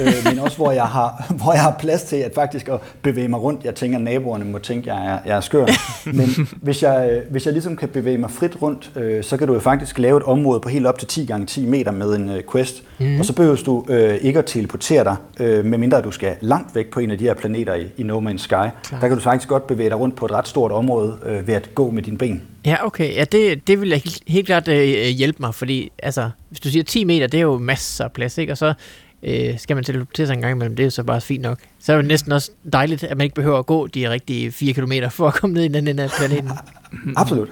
[0.00, 3.28] øh, men også hvor jeg, har, hvor jeg har plads til at faktisk at bevæge
[3.28, 3.64] mig rundt.
[3.64, 5.66] Jeg tænker, at naboerne må tænke, at jeg er, jeg er skør.
[6.18, 9.46] Men hvis jeg, øh, hvis jeg ligesom kan bevæge mig frit rundt, øh, så kan
[9.46, 12.16] du jo faktisk lave et område på helt op til 10 gange 10 meter med
[12.16, 12.82] en øh, quest.
[12.98, 13.18] Mm.
[13.18, 16.90] Og så behøver du øh, ikke at teleportere dig, øh, medmindre du skal langt væk
[16.90, 18.48] på en af de her planeter i, i No Man's Sky.
[18.48, 18.72] Klar.
[18.90, 21.54] Der kan du faktisk godt bevæge dig rundt på et ret stort område øh, ved
[21.54, 22.42] at gå med dine ben.
[22.66, 23.14] Ja, okay.
[23.14, 26.84] Ja, det, det vil helt, helt klart øh, hjælpe mig, fordi altså, hvis du siger
[26.84, 28.52] 10 meter, det er jo masser af plads, ikke?
[28.52, 28.74] Og så
[29.22, 31.58] øh, skal man teleportere sig en gang imellem, det er så bare fint nok.
[31.78, 34.72] Så er det næsten også dejligt, at man ikke behøver at gå de rigtige 4
[34.72, 36.50] km for at komme ned i den ende af planeten.
[37.16, 37.48] Absolut.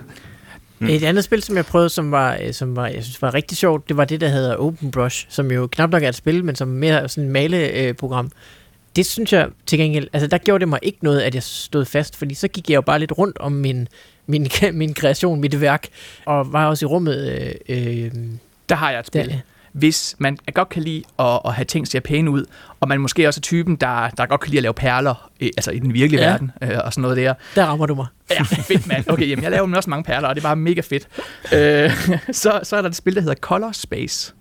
[0.79, 0.88] Mm.
[0.88, 3.59] Et andet spil, som jeg prøvede, som var, øh, som var, jeg synes var rigtig
[3.59, 6.44] sjovt, det var det, der hedder Open Brush, som jo knap nok er et spil,
[6.44, 8.31] men som mere sådan et maleprogram.
[8.96, 11.85] Det synes jeg til gengæld, altså der gjorde det mig ikke noget, at jeg stod
[11.85, 13.88] fast, fordi så gik jeg jo bare lidt rundt om min,
[14.26, 15.88] min, min kreation, mit værk,
[16.24, 17.33] og var også i rummet.
[17.68, 18.11] Øh, øh,
[18.68, 19.29] der har jeg et spil.
[19.29, 19.37] Der,
[19.76, 22.44] hvis man godt kan lide at, at have ting ser pæne ud,
[22.80, 25.70] og man måske også er typen, der, der godt kan lide at lave perler, altså
[25.70, 26.30] i den virkelige ja.
[26.30, 27.34] verden, øh, og sådan noget der.
[27.54, 28.06] Der rammer du mig.
[28.30, 29.04] Ja, fedt mand.
[29.08, 31.08] Okay, jamen, jeg laver også mange perler, og det er bare mega fedt.
[31.54, 31.90] Øh,
[32.42, 34.34] så, så er der et spil, der hedder Color Space,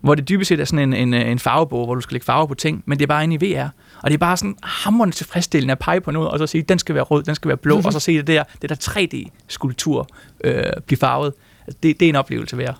[0.00, 2.46] hvor det dybest set er sådan en, en, en farvebog, hvor du skal lægge farver
[2.46, 3.68] på ting, men det er bare inde i VR.
[4.02, 6.78] Og det er bare sådan hammerende tilfredsstillende at pege på noget, og så sige, den
[6.78, 7.86] skal være rød, den skal være blå, mm-hmm.
[7.86, 10.06] og så se det der, det der 3D-skulptur
[10.44, 11.32] øh, blive farvet.
[11.66, 12.78] Altså, det, det er en oplevelse værd.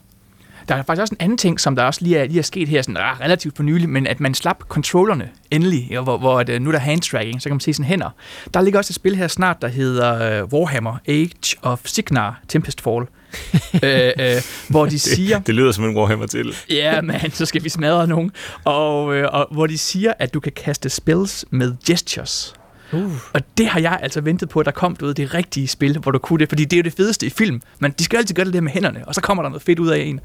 [0.68, 2.68] Der er faktisk også en anden ting, som der også lige er, lige er sket
[2.68, 6.40] her, sådan, ah, relativt for nylig, men at man slap controllerne endelig, ja, hvor, hvor
[6.40, 8.11] at, øh, nu er der handtracking, så kan man se sine hænder.
[8.54, 12.81] Der ligger også et spil her snart, der hedder uh, Warhammer Age of Signar Tempest
[12.81, 13.07] Fall.
[13.85, 15.38] øh, øh, hvor de siger...
[15.38, 16.54] Det, det lyder som en Warhammer til.
[16.70, 18.33] Ja, man, så skal vi smadre nogen.
[18.64, 22.54] Og, øh, og hvor de siger, at du kan kaste spells med gestures.
[22.92, 23.12] Uh.
[23.33, 26.12] Og det har jeg altså ventet på, at der kom ud det rigtige spil, hvor
[26.12, 27.62] du kunne det, fordi det er jo det fedeste i film.
[27.78, 29.78] Men de skal altid gøre det der med hænderne, og så kommer der noget fedt
[29.78, 30.20] ud af en.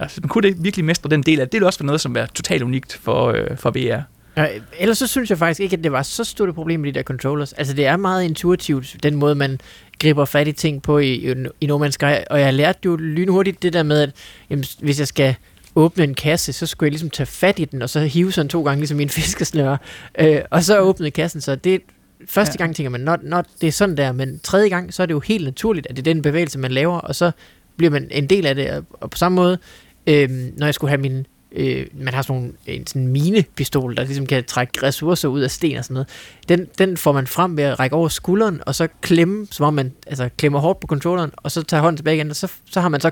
[0.00, 1.52] Altså, man kunne det virkelig mestre den del af det.
[1.52, 4.02] Det er også for noget, som er totalt unikt for, øh, for VR.
[4.36, 4.46] Ja,
[4.78, 6.98] ellers så synes jeg faktisk ikke, at det var så stort et problem med de
[6.98, 7.52] der controllers.
[7.52, 9.60] Altså, det er meget intuitivt, den måde, man
[9.98, 12.14] griber fat i ting på i, i No Man's Sky.
[12.30, 14.10] Og jeg lærte jo lynhurtigt det der med, at
[14.50, 15.34] jamen, hvis jeg skal
[15.74, 18.48] åbne en kasse, så skulle jeg ligesom tage fat i den, og så hive sådan
[18.48, 19.78] to gange, ligesom i en fiskesnøre.
[20.18, 21.80] Øh, og så åbnede kassen, så det
[22.28, 22.64] første ja.
[22.64, 25.14] gang tænker man, not, not, det er sådan der, men tredje gang, så er det
[25.14, 27.30] jo helt naturligt, at det er den bevægelse, man laver, og så
[27.76, 28.84] bliver man en del af det.
[28.90, 29.58] Og på samme måde,
[30.06, 34.04] øh, når jeg skulle have min øh, man har sådan nogle, en sådan minepistol, der
[34.04, 36.08] ligesom kan trække ressourcer ud af sten og sådan noget.
[36.48, 39.74] Den, den får man frem ved at række over skulderen, og så klemme, som om
[39.74, 42.80] man altså, klemmer hårdt på controlleren, og så tager hånden tilbage igen, og så, så
[42.80, 43.10] har man så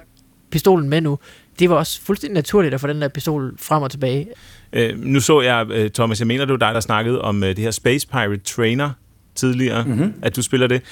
[0.50, 1.18] pistolen med nu,
[1.58, 4.26] det var også fuldstændig naturligt at få den der pistol frem og tilbage.
[4.72, 7.48] Øh, nu så jeg, øh, Thomas, jeg mener, det var dig, der snakkede om øh,
[7.48, 8.90] det her Space Pirate Trainer
[9.34, 10.14] tidligere, mm-hmm.
[10.22, 10.82] at du spiller det.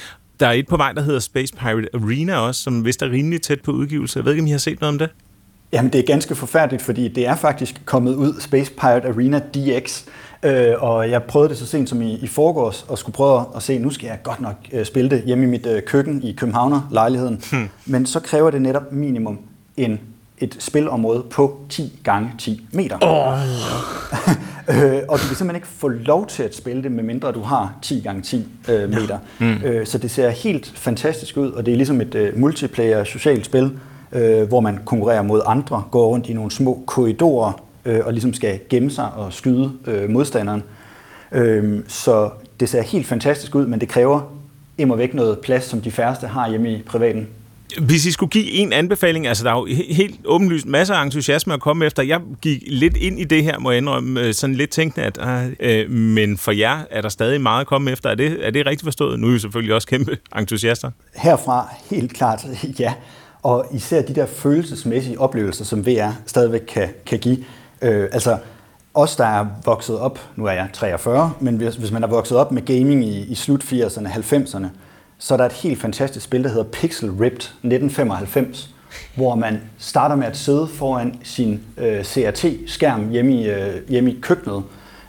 [0.41, 3.43] Der er et på vej, der hedder Space Pirate Arena også, som vist er rimelig
[3.43, 4.19] tæt på udgivelse.
[4.19, 5.11] Jeg ved ikke, om I har set noget om det?
[5.73, 10.03] Jamen, det er ganske forfærdeligt, fordi det er faktisk kommet ud, Space Pirate Arena DX,
[10.43, 13.63] øh, og jeg prøvede det så sent som i, i forgårs, og skulle prøve at
[13.63, 16.33] se, nu skal jeg godt nok øh, spille det hjemme i mit øh, køkken i
[16.33, 17.69] Københavner-lejligheden, hmm.
[17.87, 19.39] men så kræver det netop minimum
[19.77, 20.01] en
[20.43, 22.99] et spilområde på 10 gange 10 meter.
[23.01, 23.39] Oh.
[24.77, 27.75] øh, og du kan simpelthen ikke få lov til at spille det, medmindre du har
[27.83, 29.19] 10 gange 10 øh, meter.
[29.41, 29.47] Ja.
[29.47, 29.63] Mm.
[29.65, 33.47] Øh, så det ser helt fantastisk ud, og det er ligesom et øh, multiplayer socialt
[33.47, 33.71] spil,
[34.13, 38.35] øh, hvor man konkurrerer mod andre, går rundt i nogle små korridorer øh, og ligesom
[38.35, 40.63] skal gemme sig og skyde øh, modstanderen.
[41.33, 44.21] Øh, så det ser helt fantastisk ud, men det kræver
[44.79, 47.29] immer væk noget plads, som de færreste har hjemme i privaten.
[47.81, 51.55] Hvis I skulle give en anbefaling, altså der er jo helt åbenlyst masser af entusiasme
[51.55, 52.03] at komme efter.
[52.03, 55.19] Jeg gik lidt ind i det her, må jeg indrømme, øh, sådan lidt tænkende, at
[55.61, 58.11] øh, men for jer er der stadig meget at komme efter.
[58.11, 59.21] Er det, er det rigtigt forstået?
[59.21, 60.91] Nu er I selvfølgelig også kæmpe entusiaster.
[61.15, 62.47] Herfra helt klart
[62.79, 62.95] ja.
[63.43, 67.39] Og især de der følelsesmæssige oplevelser, som VR stadigvæk kan, kan give.
[67.83, 68.39] Øh, altså,
[68.95, 72.39] os, der er vokset op, nu er jeg 43, men hvis, hvis man er vokset
[72.39, 74.67] op med gaming i, i slut 80'erne, 90'erne,
[75.19, 78.75] så er der et helt fantastisk spil, der hedder Pixel Ripped 1995,
[79.15, 84.19] hvor man starter med at sidde foran sin øh, CRT-skærm hjemme i, øh, hjemme i
[84.23, 84.63] køkkenet,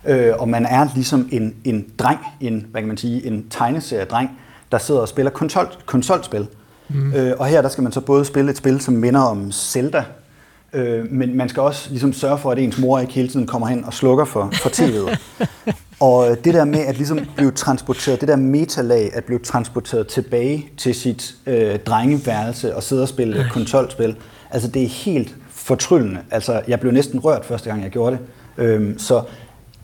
[0.06, 4.40] øh, og man er ligesom en, en dreng, en, hvad kan man sige, en tegneseriedreng,
[4.72, 6.48] der sidder og spiller konsol, konsolspil.
[6.90, 7.14] Mm.
[7.14, 10.04] Øh, og her der skal man så både spille et spil, som minder om Zelda,
[10.74, 13.68] øh, men man skal også ligesom sørge for, at ens mor ikke hele tiden kommer
[13.68, 15.18] hen og slukker for, for tv'et.
[16.00, 20.08] Og øh, det der med at ligesom blive transporteret, det der metalag at blive transporteret
[20.08, 23.50] tilbage til sit øh, drengeværelse og sidde og spille Ej.
[23.50, 24.16] kontrolspil,
[24.52, 26.20] altså det er helt fortryllende.
[26.32, 28.20] Altså jeg blev næsten rørt første gang, jeg gjorde det.
[28.64, 29.24] Øhm, så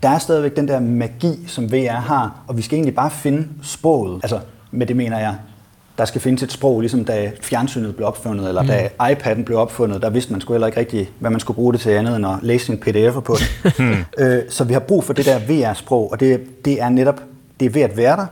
[0.02, 3.48] der er stadigvæk den der magi, som VR har, og vi skal egentlig bare finde
[3.62, 4.20] sproget.
[4.22, 5.36] Altså med det mener jeg
[6.00, 8.68] der skal findes et sprog, ligesom da fjernsynet blev opfundet, eller mm.
[8.68, 11.72] da iPad'en blev opfundet, der vidste man sgu heller ikke rigtigt, hvad man skulle bruge
[11.72, 13.72] det til andet end at læse en pdf'er på det.
[13.78, 14.04] Hmm.
[14.18, 17.22] øh, så vi har brug for det der VR-sprog, og det, det er netop,
[17.60, 18.26] det er ved at være der,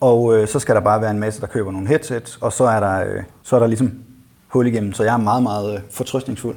[0.00, 2.64] og øh, så skal der bare være en masse, der køber nogle headsets, og så
[2.64, 3.92] er der, øh, så er der ligesom
[4.48, 6.56] hul igennem, så jeg er meget, meget øh, fortrystningsfuld.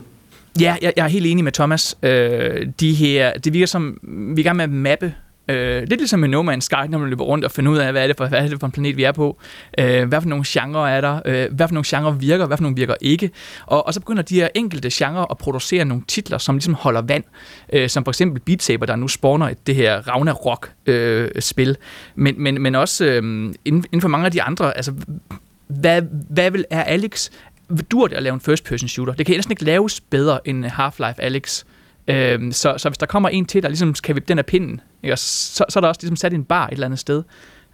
[0.62, 1.98] Ja, jeg, jeg er helt enig med Thomas.
[2.04, 3.98] Øh, de her, det virker som,
[4.36, 5.14] vi er gang med at mappe
[5.52, 7.92] Øh, lidt ligesom med No Man's Sky, når man løber rundt og finder ud af,
[7.92, 9.38] hvad er det for, hvad er det for en planet, vi er på.
[9.80, 11.22] Øh, hvad for nogle genrer er der?
[11.26, 12.46] Øh, hvad for nogle genrer virker?
[12.46, 13.30] Hvad for nogle virker ikke?
[13.66, 17.02] Og, og så begynder de her enkelte genrer at producere nogle titler, som ligesom holder
[17.02, 17.24] vand.
[17.74, 21.70] Øh, som for eksempel Beat Saber, der nu spawner det her Ragnarok-spil.
[21.70, 21.76] Øh,
[22.16, 24.94] men, men, men også øh, inden, inden for mange af de andre, altså
[25.68, 27.30] hvad, hvad vil, er Alex
[27.92, 29.14] dur det at lave en first-person shooter?
[29.14, 31.64] Det kan næsten ikke laves bedre end Half-Life Alex.
[32.08, 34.82] Øhm, så, så hvis der kommer en til, der ligesom kan vippe den af pinden,
[35.04, 35.18] ikke?
[35.18, 37.24] Så, så er der også ligesom sat en bar et eller andet sted.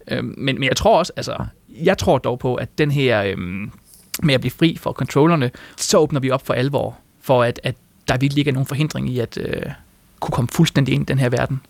[0.08, 3.38] Øh, men, men jeg tror også, altså, jeg tror dog på, at den her øh,
[4.24, 7.76] med at blive fri for controllerne, så åbner vi op for alvor, for at, at
[8.08, 9.62] der virkelig ikke er nogen forhindring i at øh,
[10.20, 11.62] kunne komme fuldstændig ind i den her verden.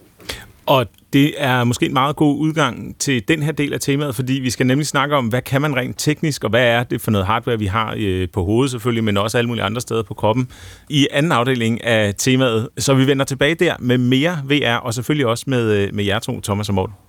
[0.68, 4.34] Og det er måske en meget god udgang til den her del af temaet, fordi
[4.34, 7.12] vi skal nemlig snakke om, hvad kan man rent teknisk, og hvad er det for
[7.12, 10.14] noget hardware, vi har øh, på hovedet selvfølgelig, men også alle mulige andre steder på
[10.14, 10.48] kroppen,
[10.90, 12.70] i anden afdeling af temaet.
[12.78, 16.20] Så vi vender tilbage der med mere VR, og selvfølgelig også med, øh, med jer
[16.20, 17.07] to, Thomas og Morten.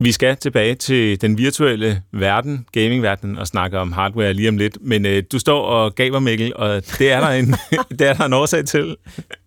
[0.00, 4.78] Vi skal tilbage til den virtuelle verden, gamingverdenen, og snakke om hardware lige om lidt.
[4.80, 7.46] Men øh, du står og gaver, Mikkel, og det er der en,
[7.98, 8.96] det er der en årsag til.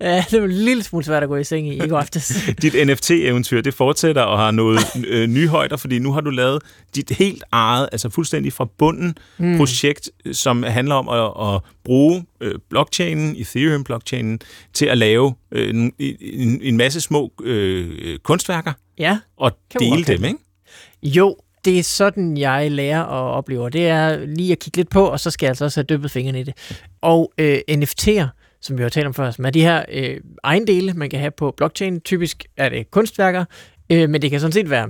[0.02, 2.50] Ja, det er en lille smule svært at gå i seng i i går aftes.
[2.62, 6.64] dit NFT-eventyr, det fortsætter og har nået øh, nye højder, fordi nu har du lavet
[6.96, 9.58] dit helt eget, altså fuldstændig fra bunden mm.
[9.58, 14.40] projekt, som handler om at, at bruge øh, blockchainen, Ethereum-blockchainen,
[14.74, 18.74] til at lave øh, en, en, en masse små øh, kunstværker.
[19.00, 19.20] Ja.
[19.38, 20.40] Og dele dem, ikke?
[21.04, 23.70] Jo, det er sådan, jeg lærer og oplever.
[23.70, 26.12] Det er lige at kigge lidt på, og så skal jeg altså også have dyppet
[26.12, 26.54] fingrene i det.
[27.02, 28.28] Og øh, NFT'er,
[28.62, 31.32] som vi har talt om før, som er de her øh, ejendele, man kan have
[31.32, 32.02] på blockchain.
[32.02, 33.46] Typisk er det kunstværker,
[33.92, 34.90] øh, men det kan sådan set være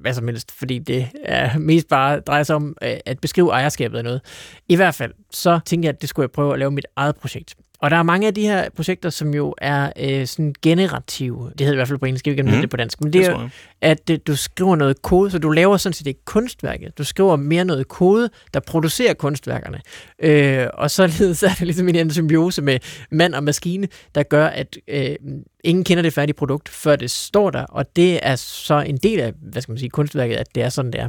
[0.00, 3.98] hvad som helst, fordi det er mest bare drejer sig om øh, at beskrive ejerskabet
[3.98, 4.20] af noget.
[4.68, 7.16] I hvert fald, så tænkte jeg, at det skulle jeg prøve at lave mit eget
[7.16, 7.54] projekt.
[7.82, 11.50] Og der er mange af de her projekter, som jo er øh, sådan generative.
[11.50, 13.00] Det hedder i hvert fald på engelsk, jeg ikke, om det på dansk.
[13.00, 13.48] Men det, Det er
[13.80, 16.98] at øh, du skriver noget kode, så du laver sådan set ikke kunstværket.
[16.98, 19.80] Du skriver mere noget kode, der producerer kunstværkerne.
[20.18, 22.78] Øh, og således er det ligesom en symbiose med
[23.10, 25.16] mand og maskine, der gør, at øh,
[25.64, 27.64] ingen kender det færdige produkt, før det står der.
[27.64, 30.68] Og det er så en del af, hvad skal man sige, kunstværket, at det er
[30.68, 31.08] sådan, det er.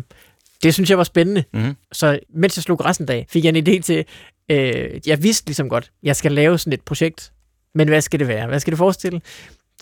[0.63, 1.43] Det synes jeg var spændende.
[1.53, 1.75] Mhm.
[1.91, 4.05] Så mens jeg slog græssen dag, fik jeg en idé til,
[4.49, 7.31] øh, jeg vidste ligesom godt, jeg skal lave sådan et projekt,
[7.75, 8.47] men hvad skal det være?
[8.47, 9.21] Hvad skal det forestille?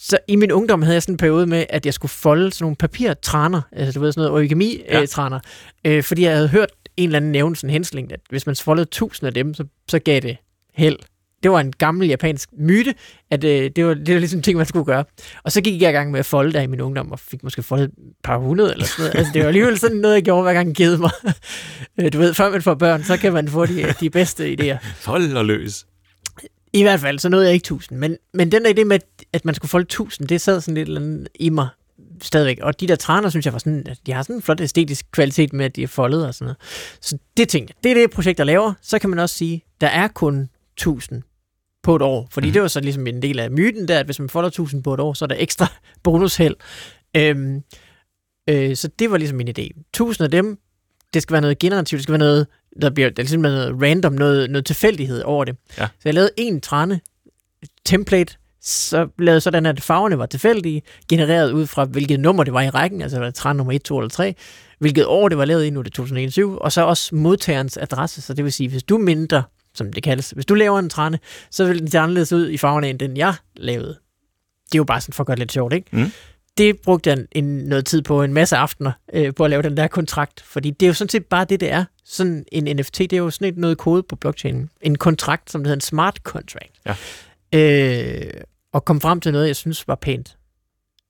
[0.01, 2.63] Så i min ungdom havde jeg sådan en periode med, at jeg skulle folde sådan
[2.63, 5.39] nogle papirtræner, altså du ved sådan noget origami-træner,
[5.85, 8.55] øh, fordi jeg havde hørt en eller anden nævne sådan en hensling, at hvis man
[8.55, 10.37] foldede tusind af dem, så, så gav det
[10.73, 10.97] held.
[11.43, 12.93] Det var en gammel japansk myte,
[13.31, 15.03] at øh, det, var, det var ligesom ting, man skulle gøre.
[15.43, 17.43] Og så gik jeg i gang med at folde der i min ungdom, og fik
[17.43, 19.15] måske foldet et par hundrede eller sådan noget.
[19.15, 21.11] Altså, det var alligevel sådan noget, jeg gjorde, hver gang givet mig.
[22.01, 24.77] Øh, du ved, før man får børn, så kan man få de, de bedste idéer.
[24.95, 25.85] Fold og løs.
[26.73, 27.99] I hvert fald, så nåede jeg ikke 1000.
[27.99, 28.99] Men, men den der idé med,
[29.33, 31.67] at man skulle folde 1000, det sad sådan lidt eller andet i mig
[32.21, 32.59] stadigvæk.
[32.61, 35.05] Og de der træner, synes jeg var sådan, at de har sådan en flot æstetisk
[35.11, 36.57] kvalitet med, at de er foldet og sådan noget.
[37.01, 38.73] Så det tænkte jeg, det er det projekt, der laver.
[38.81, 41.23] Så kan man også sige, der er kun 1000
[41.83, 42.27] på et år.
[42.31, 42.53] Fordi mm.
[42.53, 44.93] det var så ligesom en del af myten der, at hvis man folder 1000 på
[44.93, 45.67] et år, så er der ekstra
[46.03, 46.55] bonusheld.
[47.17, 47.61] Øhm,
[48.49, 49.79] øh, så det var ligesom min idé.
[49.89, 50.59] 1000 af dem,
[51.13, 52.47] det skal være noget generativt, det skal være noget,
[52.81, 55.55] der bliver der er ligesom noget random, noget, noget tilfældighed over det.
[55.77, 55.85] Ja.
[55.85, 56.99] Så jeg lavede en trane
[57.85, 62.61] template, så lavede sådan, at farverne var tilfældige, genereret ud fra, hvilket nummer det var
[62.61, 64.35] i rækken, altså var det trane nummer 1, 2 eller 3,
[64.79, 68.21] hvilket år det var lavet i, nu er det 2021, og så også modtagerens adresse,
[68.21, 70.89] så det vil sige, hvis du er mindre, som det kaldes, hvis du laver en
[70.89, 71.19] trane,
[71.51, 73.99] så vil den se anderledes ud i farverne, end den jeg lavede.
[74.65, 75.87] Det er jo bare sådan for at gøre det lidt sjovt, ikke?
[75.91, 76.11] Mm.
[76.57, 79.77] Det brugte jeg en, noget tid på, en masse aftener, øh, på at lave den
[79.77, 81.85] der kontrakt, fordi det er jo sådan set bare det, det er.
[82.05, 84.69] Sådan en NFT, det er jo sådan et noget kode på blockchain.
[84.81, 86.71] En kontrakt, som det hedder en smart contract.
[86.85, 86.95] Ja.
[87.59, 88.41] Øh,
[88.73, 90.37] og kom frem til noget, jeg synes var pænt.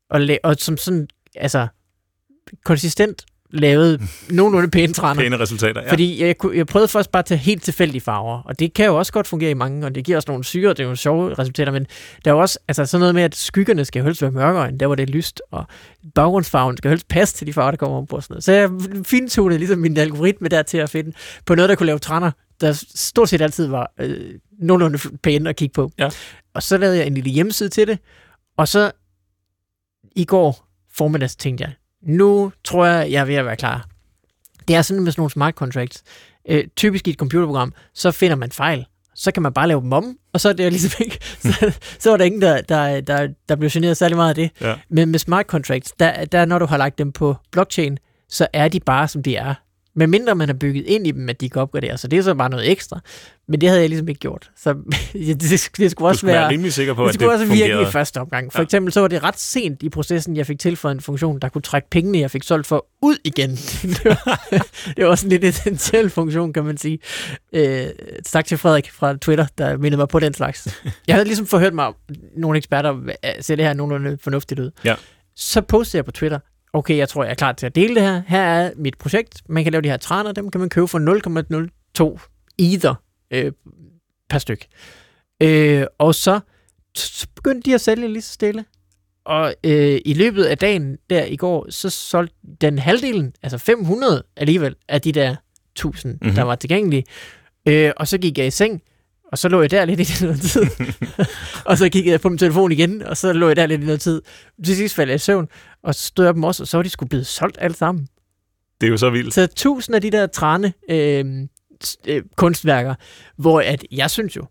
[0.10, 1.68] Og, la- og som sådan, altså,
[2.66, 5.22] konsistent lavede nogenlunde pæne træner.
[5.22, 5.92] Pæne resultater, ja.
[5.92, 8.98] Fordi jeg, jeg prøvede først bare at tage helt tilfældige farver, og det kan jo
[8.98, 11.34] også godt fungere i mange, og det giver også nogle syre, det er jo sjove
[11.34, 11.88] resultater, men
[12.26, 14.80] der er jo også altså sådan noget med, at skyggerne skal helst være mørkere, end
[14.80, 15.66] der hvor det er lyst, og
[16.16, 18.44] baggrundsfarven skal helst passe til de farver, der kommer Sådan noget.
[18.44, 18.70] Så jeg
[19.06, 21.14] fintugnede ligesom min algoritme der til at finde
[21.46, 25.56] på noget, der kunne lave træner, der stort set altid var øh, nogenlunde pæne at
[25.56, 25.92] kigge på.
[26.00, 26.10] Ja.
[26.54, 28.00] Og så lavede jeg en lille hjemmeside til det,
[28.58, 28.92] og så
[30.16, 33.88] i går formiddags tænkte jeg, nu tror jeg, jeg er ved at være klar.
[34.68, 36.04] Det er sådan med sådan nogle smart contracts.
[36.50, 38.86] Øh, typisk i et computerprogram, så finder man fejl.
[39.16, 41.80] Så kan man bare lave dem om, og så er det jo ligesom ikke, så,
[42.00, 44.52] så var der ingen, der, der, der, der blev generet særlig meget af det.
[44.62, 44.76] Ja.
[44.90, 47.98] Men med smart contracts, der, der når du har lagt dem på blockchain,
[48.30, 49.54] så er de bare, som de er.
[49.96, 51.98] Men mindre man har bygget ind i dem, at de kan opgradere.
[51.98, 53.00] Så det er så bare noget ekstra.
[53.48, 54.52] Men det havde jeg ligesom ikke gjort.
[54.58, 54.74] Så
[55.14, 56.50] det, det, det skulle Du også være være...
[56.50, 57.90] rimelig sikker på, Det at skulle det også virke fungerede.
[57.90, 58.52] i første omgang.
[58.54, 58.64] For Ja.
[58.64, 61.62] eksempel så var det ret sent i processen, jeg fik tilføjet en funktion, der kunne
[61.62, 63.50] trække pengene, jeg fik solgt for, ud igen.
[63.96, 64.48] det, var,
[64.98, 67.00] det var også en lidt essentiel funktion, kan man sige.
[67.54, 67.86] Øh,
[68.26, 70.82] tak til Frederik fra Twitter, der mindede mig på den slags.
[71.08, 71.94] Jeg havde ligesom forhørt mig,
[72.38, 72.96] nogle eksperter
[73.42, 74.72] ser det her nogenlunde fornuftigt ud.
[74.86, 74.96] Ja.
[75.36, 76.40] Så postede jeg på Twitter,
[76.74, 78.22] okay, jeg tror, jeg er klar til at dele det her.
[78.28, 79.42] Her er mit projekt.
[79.50, 81.00] Man kan lave de her træner, dem kan man købe for
[82.20, 82.28] 0,02
[82.60, 82.96] ether
[83.32, 83.52] øh,
[84.30, 84.66] per styk.
[85.44, 86.40] Øh, og så,
[86.96, 88.66] så begyndte de at sælge lige så stille.
[89.26, 94.24] Og øh, i løbet af dagen der i går, så solgte den halvdelen, altså 500
[94.38, 95.36] alligevel, af de der
[95.76, 96.20] 1000, Mhm.
[96.22, 96.36] mm-hmm.
[96.36, 97.04] der var tilgængelige.
[97.68, 98.82] Øh, og så gik jeg i seng,
[99.32, 100.64] og så lå jeg der lidt i noget tid.
[101.70, 103.86] og så kiggede jeg på min telefon igen, og så lå jeg der lidt i
[103.86, 104.22] noget tid.
[104.66, 105.48] Til sidst faldt jeg i søvn,
[105.84, 108.08] og så stod jeg dem også, og så var de skulle blevet solgt alle sammen.
[108.82, 109.34] Det er jo så vildt.
[109.34, 111.26] Så tusind af de der træne øh,
[112.08, 112.96] øh, kunstværker,
[113.38, 114.46] hvor at jeg synes jo,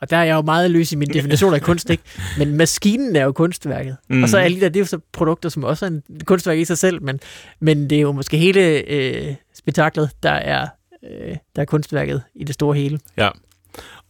[0.00, 2.02] og der er jeg jo meget løs i min definition af kunst, ikke?
[2.38, 3.96] men maskinen er jo kunstværket.
[4.08, 4.14] Mm.
[4.14, 4.22] Mhm.
[4.22, 6.02] Og så er alle de der, det er jo så produkter, som også er en
[6.24, 7.20] kunstværk i sig selv, men,
[7.60, 8.60] men det er jo måske hele
[8.90, 10.66] øh, spektaklet, der er,
[11.04, 13.00] øh, der er kunstværket i det store hele.
[13.16, 13.28] Ja.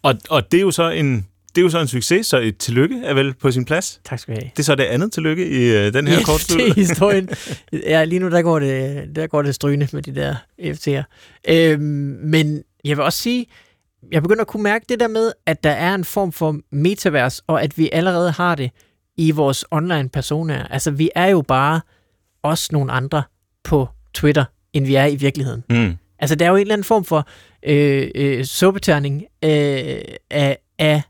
[0.03, 2.59] Og, og det er jo så en det er jo så en succes, så et
[2.59, 4.01] tillykke er vel på sin plads.
[4.05, 4.51] Tak skal du have.
[4.57, 6.71] Det er så det andet tillykke i øh, den her det kortslutning.
[6.71, 7.29] er historien.
[7.73, 11.03] Ja, lige nu der går det, der går det strygende med de der FT'er.
[11.49, 11.81] Øhm,
[12.23, 13.47] men jeg vil også sige,
[14.13, 17.43] jeg begynder at kunne mærke det der med, at der er en form for metavers,
[17.47, 18.71] og at vi allerede har det
[19.17, 20.65] i vores online personer.
[20.65, 21.81] Altså, vi er jo bare
[22.43, 23.23] også nogle andre
[23.65, 25.65] på Twitter, end vi er i virkeligheden.
[25.71, 25.97] Mm.
[26.19, 27.29] Altså, der er jo en eller anden form for
[27.63, 30.01] øh, øh, suppeterning øh,
[30.31, 31.03] af, af,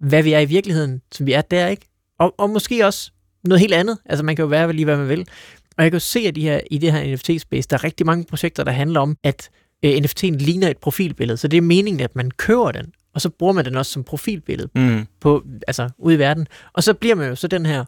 [0.00, 1.88] hvad vi er i virkeligheden, som vi er der, ikke?
[2.18, 3.10] Og, og måske også
[3.44, 3.98] noget helt andet.
[4.06, 5.20] Altså, man kan jo være lige, hvad man vil.
[5.78, 8.06] Og jeg kan jo se, at de her, i det her NFT-space, der er rigtig
[8.06, 9.50] mange projekter, der handler om, at
[9.84, 11.36] øh, NFT'en ligner et profilbillede.
[11.36, 12.92] Så det er meningen, at man køber den.
[13.14, 15.06] og så bruger man den også som profilbillede Mm.
[15.20, 16.46] på, altså ude i verden.
[16.72, 17.84] Og så bliver man jo så den her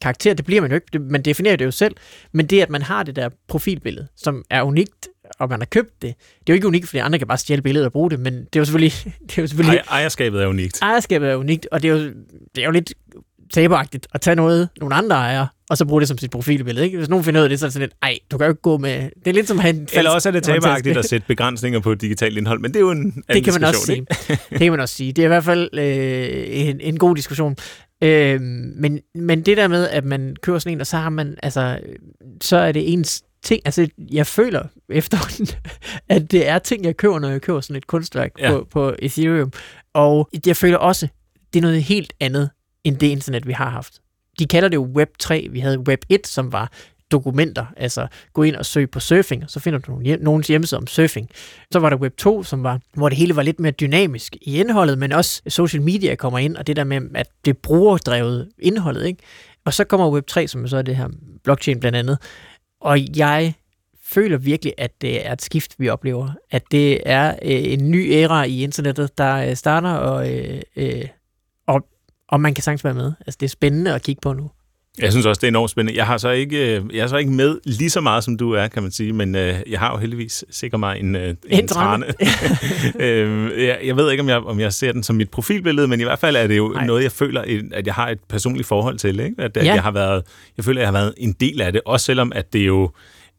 [0.00, 1.96] karakter, det bliver man jo ikke, det, man definerer det jo selv,
[2.32, 5.08] men det, at man har det der profilbillede, som er unikt,
[5.38, 7.62] og man har købt det, det er jo ikke unikt, fordi andre kan bare stjæle
[7.62, 8.92] billedet og bruge det, men det er jo selvfølgelig,
[9.28, 10.78] det er jo selvfølgelig Ej, ejerskabet er unikt.
[10.82, 11.98] ejerskabet er unikt, og det er jo,
[12.54, 12.92] det er jo lidt
[13.54, 16.86] taberagtigt at tage noget, nogle andre ejer, og så bruge det som sit profilbillede.
[16.86, 16.96] Ikke?
[16.98, 18.50] Hvis nogen finder ud af det, så er det sådan lidt, ej, du kan jo
[18.50, 19.02] ikke gå med...
[19.24, 21.26] Det er lidt som at have en falsk Eller også er det taberagtigt at sætte
[21.26, 24.06] begrænsninger på digitalt indhold, men det er jo en Det kan man også sige.
[24.50, 25.12] det kan man også sige.
[25.12, 27.56] Det er i hvert fald øh, en, en god diskussion.
[28.04, 31.36] Øh, men, men det der med, at man køber sådan en, og så har man,
[31.42, 31.78] altså,
[32.40, 33.62] så er det ens ting.
[33.64, 35.18] Altså, jeg føler efter,
[36.08, 38.50] at det er ting, jeg køber, når jeg køber sådan et kunstværk Ja.
[38.50, 39.52] på, på Ethereum.
[39.94, 41.08] Og jeg føler også,
[41.52, 42.50] det er noget helt andet,
[42.84, 44.00] end det internet, vi har haft.
[44.38, 45.48] De kalder det jo Web 3.
[45.50, 46.72] Vi havde Web 1, som var
[47.12, 50.86] dokumenter, altså gå ind og søg på surfing, og så finder du nogens hjemmeside om
[50.86, 51.28] surfing.
[51.72, 54.56] Så var der Web 2, som var, hvor det hele var lidt mere dynamisk i
[54.60, 59.06] indholdet, men også social media kommer ind, og det der med, at det brugerdrevet indholdet,
[59.06, 59.22] ikke?
[59.64, 61.08] Og så kommer Web 3, som så er det her
[61.44, 62.18] blockchain blandt andet,
[62.80, 63.54] og jeg
[64.02, 66.30] føler virkelig, at det er et skift, vi oplever.
[66.50, 71.08] At det er øh, en ny æra i internettet, der øh, starter, og, øh, øh,
[71.66, 71.88] og,
[72.28, 73.12] og man kan sagtens være med.
[73.20, 74.50] Altså, det er spændende at kigge på nu.
[75.02, 75.98] Jeg synes også, det er enormt spændende.
[75.98, 78.52] Jeg har så ikke, øh, jeg er så ikke med lige så meget, som du
[78.52, 81.36] er, kan man sige, men øh, jeg har jo heldigvis sikkert mig en, øh, en,
[81.48, 82.06] En trane.
[83.00, 86.00] øh, jeg, jeg ved ikke, om jeg, om jeg ser den som mit profilbillede, men
[86.00, 86.68] i hvert fald er det jo.
[86.68, 86.86] Nej.
[86.86, 87.42] noget, jeg føler,
[87.72, 89.20] at jeg har et personligt forhold til.
[89.20, 89.34] Ikke?
[89.38, 89.74] At, at Ja.
[89.74, 90.22] jeg, har været,
[90.56, 92.90] jeg føler, at jeg har været en del af det, også selvom at det jo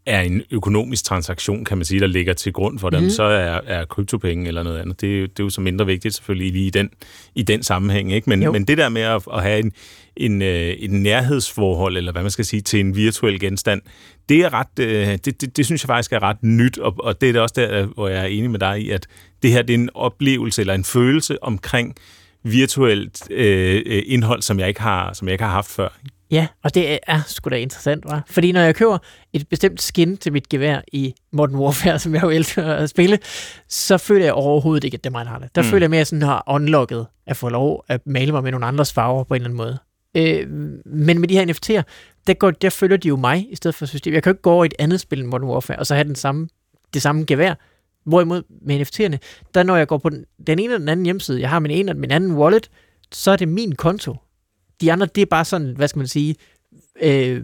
[0.05, 3.09] er en økonomisk transaktion, kan man sige, der ligger til grund for dem, mm.
[3.09, 5.01] så er, er kryptopenge eller noget andet.
[5.01, 6.89] Det, jo- det er jo så mindre vigtigt selvfølgelig lige i den,
[7.35, 8.13] i den sammenhæng.
[8.13, 8.29] Ikke?
[8.29, 8.51] Men, Jo.
[8.51, 9.71] men det der med at, at have en,
[10.19, 13.81] en, øh, et nærhedsforhold, eller hvad man skal sige, til en virtuel genstand,
[14.29, 17.21] det er ret, øh, det, det, det synes jeg faktisk er ret nyt, og, og
[17.21, 19.07] det er det også der, hvor jeg er enig med dig i, at
[19.43, 21.95] det her det er en oplevelse eller en følelse omkring
[22.43, 25.89] virtuelt øh, øh, indhold, som jeg ikke har, som jeg ikke har haft før.
[26.31, 28.23] Ja, og det er sgu da interessant, var.
[28.29, 28.97] Fordi når jeg køber
[29.33, 33.19] et bestemt skin til mit gevær i Modern Warfare, som jeg jo elsker at spille,
[33.69, 35.55] så føler jeg overhovedet ikke, at det er mig, der har det.
[35.55, 35.65] Der Mm.
[35.65, 35.71] mm.
[35.71, 38.93] føler jeg mere sådan har unlocket at få lov at male mig med nogle andres
[38.93, 39.77] farver på en eller anden måde.
[40.17, 40.49] Øh,
[40.85, 41.83] men med de her NFT'er,
[42.27, 44.13] der, går, der følger de jo mig i stedet for system.
[44.13, 45.95] Jeg kan jo ikke gå over i et andet spil end Modern Warfare, og så
[45.95, 46.49] have den samme,
[46.93, 47.53] det samme gevær.
[48.03, 49.17] Hvorimod med NFT'erne,
[49.53, 51.71] der når jeg går på den, den ene eller den anden hjemmeside, jeg har min
[51.71, 52.69] ene og min anden wallet,
[53.11, 54.15] så er det min konto.
[54.81, 56.35] De andre, det er bare sådan, hvad skal man sige,
[57.01, 57.43] øh,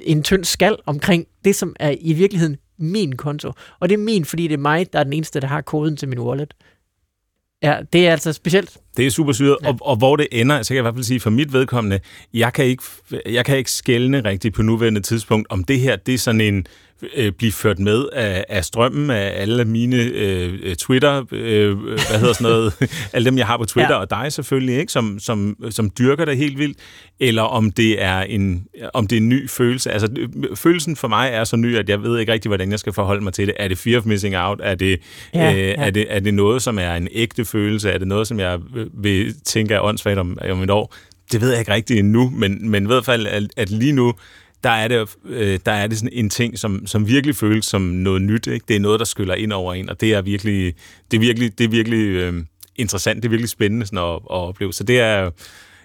[0.00, 3.52] en tynd skal omkring det, som er i virkeligheden min konto.
[3.80, 5.96] Og det er min, fordi det er mig, der er den eneste, der har koden
[5.96, 6.54] til min wallet.
[7.62, 8.76] Ja, det er altså specielt.
[8.96, 9.68] Det er super syret, Ja.
[9.68, 12.00] og, og hvor det ender, så kan jeg i hvert fald sige, for mit vedkommende,
[12.34, 12.82] jeg kan ikke,
[13.26, 16.66] jeg kan ikke skælne rigtigt på nuværende tidspunkt, om det her, det er sådan en,
[17.16, 22.18] øh, blive ført med af, af strømmen af alle mine øh, øh, Twitter, øh, hvad
[22.18, 22.74] hedder sådan noget,
[23.12, 24.00] alle dem, jeg har på Twitter, Ja.
[24.00, 26.78] og dig selvfølgelig, ikke, som, som, som dyrker det helt vildt,
[27.20, 29.90] eller om det er en, om det er en ny følelse.
[29.90, 32.78] Altså, øh, følelsen for mig er så ny, at jeg ved ikke rigtig, hvordan jeg
[32.78, 33.54] skal forholde mig til det.
[33.58, 34.60] Er det fear of missing out?
[34.62, 35.00] Er det,
[35.34, 35.74] Ja, øh, ja.
[35.76, 37.90] er det, er det noget, som er en ægte følelse?
[37.90, 40.94] Er det noget, som jeg øh, vil tænke er åndssvagt om, om et år?
[41.32, 44.14] Det ved jeg ikke rigtigt endnu, men, men i hvert fald, at, at lige nu,
[44.64, 47.82] der er det, øh, der er det sådan en ting, som, som virkelig føles som
[47.82, 48.46] noget nyt.
[48.46, 48.64] Ikke?
[48.68, 50.74] Det er noget, der skyller ind over en, og det er virkelig,
[51.10, 52.34] det er virkelig, det er virkelig øh,
[52.76, 54.72] interessant, det er virkelig spændende sådan at, at opleve.
[54.72, 55.30] Så det er,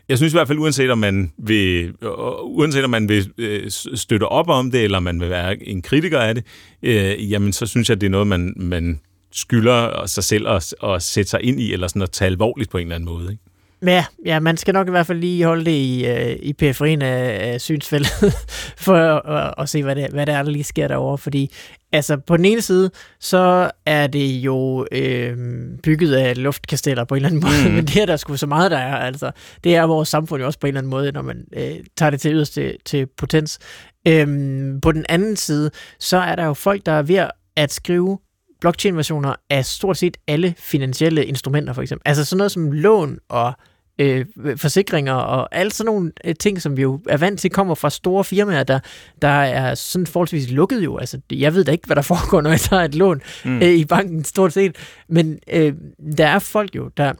[0.10, 2.10] jeg synes i hvert fald, uanset om man vil, øh,
[2.44, 6.20] uanset om man vil øh, støtte op om det, eller man vil være en kritiker
[6.20, 6.44] af det,
[6.84, 9.00] øh, jamen så synes jeg, det er noget, man, man
[9.32, 12.78] skylder sig selv at, at sætte sig ind i, eller sådan at tage alvorligt på
[12.78, 13.32] en eller anden måde.
[13.32, 13.44] Ikke?
[13.86, 17.02] Ja, ja, man skal nok i hvert fald lige holde det i, øh, i periferien
[17.02, 18.34] af, af synsfeltet,
[18.86, 21.18] for at, at, at se, hvad det, hvad det er, der lige sker derovre.
[21.18, 21.54] Fordi
[21.92, 25.38] altså, på den ene side, så er det jo øh,
[25.84, 27.76] bygget af luftkasteller på en eller anden måde, mm.
[27.76, 28.96] men det er der sgu så meget, der er.
[28.96, 29.32] Altså,
[29.64, 32.10] det er vores samfund jo også på en eller anden måde, når man øh, tager
[32.10, 33.60] det til yderst til, til potens.
[34.08, 38.18] Øhm, på den anden side, så er der jo folk, der er ved at skrive
[38.62, 42.10] blockchain-versioner af stort set alle finansielle instrumenter, for eksempel.
[42.10, 43.54] Altså sådan noget som lån og
[44.00, 44.26] øh,
[44.58, 47.90] forsikringer og alle sådan nogle øh, ting, som vi jo er vant til, kommer fra
[47.90, 48.80] store firmaer, der,
[49.22, 50.98] der er sådan forholdsvis lukket jo.
[50.98, 53.58] Altså, jeg ved da ikke, hvad der foregår, når jeg tager et lån mm.
[53.58, 54.76] øh, i banken, stort set.
[55.08, 55.74] Men øh,
[56.18, 57.14] der er folk jo, der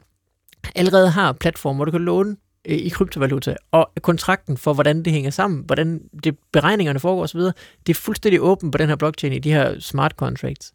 [0.74, 2.36] allerede har platformer, hvor du kan låne
[2.68, 7.40] øh, i kryptovaluta, og kontrakten for, hvordan det hænger sammen, hvordan det, beregningerne foregår osv.,
[7.40, 7.54] det
[7.88, 10.72] er fuldstændig åbent på den her blockchain i de her smart contracts.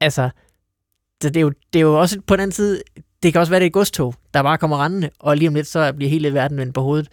[0.00, 0.30] Altså,
[1.22, 2.82] så det er, jo, det er jo også på den anden side,
[3.22, 5.54] det kan også være, det er et godstog, der bare kommer rendende, og lige om
[5.54, 7.08] lidt, så bliver hele verden vendt på hovedet.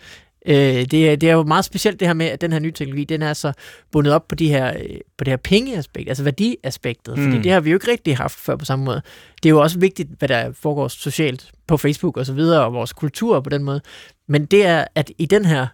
[0.46, 2.72] Øh, det, er, det er jo meget specielt det her med, at den her nye
[2.72, 3.54] teknologi, den er så
[3.92, 7.24] bundet op på, de her, øh, på det her pengeaspekt, altså værdiaspektet, mm.
[7.24, 9.02] fordi det har vi jo ikke rigtig haft før på samme måde.
[9.44, 12.74] Det er jo også vigtigt, hvad der foregår socialt på Facebook og så videre, og
[12.74, 13.82] vores kultur på den måde.
[14.28, 15.68] Men det er, at i den her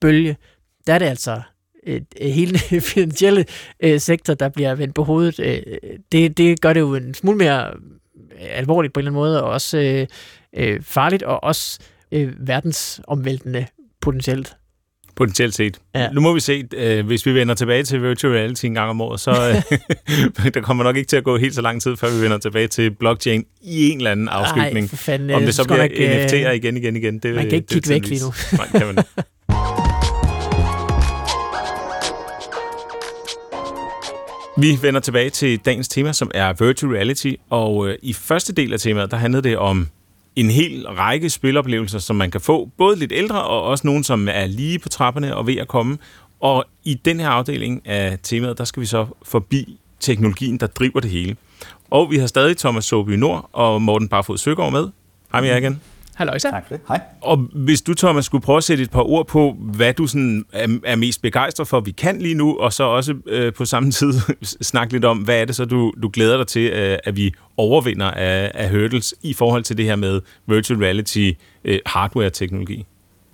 [0.00, 0.36] bølge,
[0.86, 1.42] der er det altså
[1.86, 3.44] et hele den finansielle
[3.80, 5.40] øh, sektor, der bliver vendt på hovedet.
[5.40, 5.62] Øh,
[6.12, 7.70] det, det gør det jo en smule mere
[8.40, 10.06] alvorligt på en eller anden måde, og også øh,
[10.56, 11.78] øh, farligt, og også
[12.12, 13.66] øh, verdensomvæltende
[14.00, 14.56] potentielt.
[15.16, 15.78] Potentielt set.
[15.94, 16.10] Ja.
[16.10, 19.00] Nu må vi se, øh, hvis vi vender tilbage til virtual reality en gang om
[19.00, 19.30] året, så
[20.44, 22.38] øh, der kommer nok ikke til at gå helt så lang tid, før vi vender
[22.38, 24.90] tilbage til blockchain i en eller anden afskygning.
[24.92, 25.30] Ej, fanden.
[25.30, 27.18] Om det så bliver nok, øh, NFT'er igen, igen, igen.
[27.18, 28.20] Det, man kan ikke det kigge væk lige
[28.52, 29.04] Nej, kan man
[34.56, 38.72] Vi vender tilbage til dagens tema, som er virtual reality, og øh, i første del
[38.72, 39.88] af temaet, der handlede det om
[40.36, 44.28] en hel række spiloplevelser, som man kan få, både lidt ældre og også nogen, som
[44.28, 45.98] er lige på trapperne og ved at komme.
[46.40, 51.00] Og i den her afdeling af temaet, der skal vi så forbi teknologien, der driver
[51.00, 51.36] det hele.
[51.90, 54.88] Og vi har stadig Thomas Soby Nord og Morten Barfod Søgaard med.
[55.32, 55.80] Hej med jer igen.
[56.14, 56.50] Halløjsa.
[56.50, 56.84] Tak for det.
[56.88, 57.00] Hej.
[57.20, 60.44] Og hvis du, Thomas, skulle prøve at sætte et par ord på, hvad du sådan
[60.52, 63.90] er, er mest begejstret for, vi kan lige nu, og så også øh, på samme
[63.90, 64.12] tid
[64.72, 67.34] snakke lidt om, hvad er det så, du, du glæder dig til, øh, at vi
[67.56, 71.30] overvinder af, af hurdles i forhold til det her med virtual reality
[71.64, 72.86] øh, hardware-teknologi?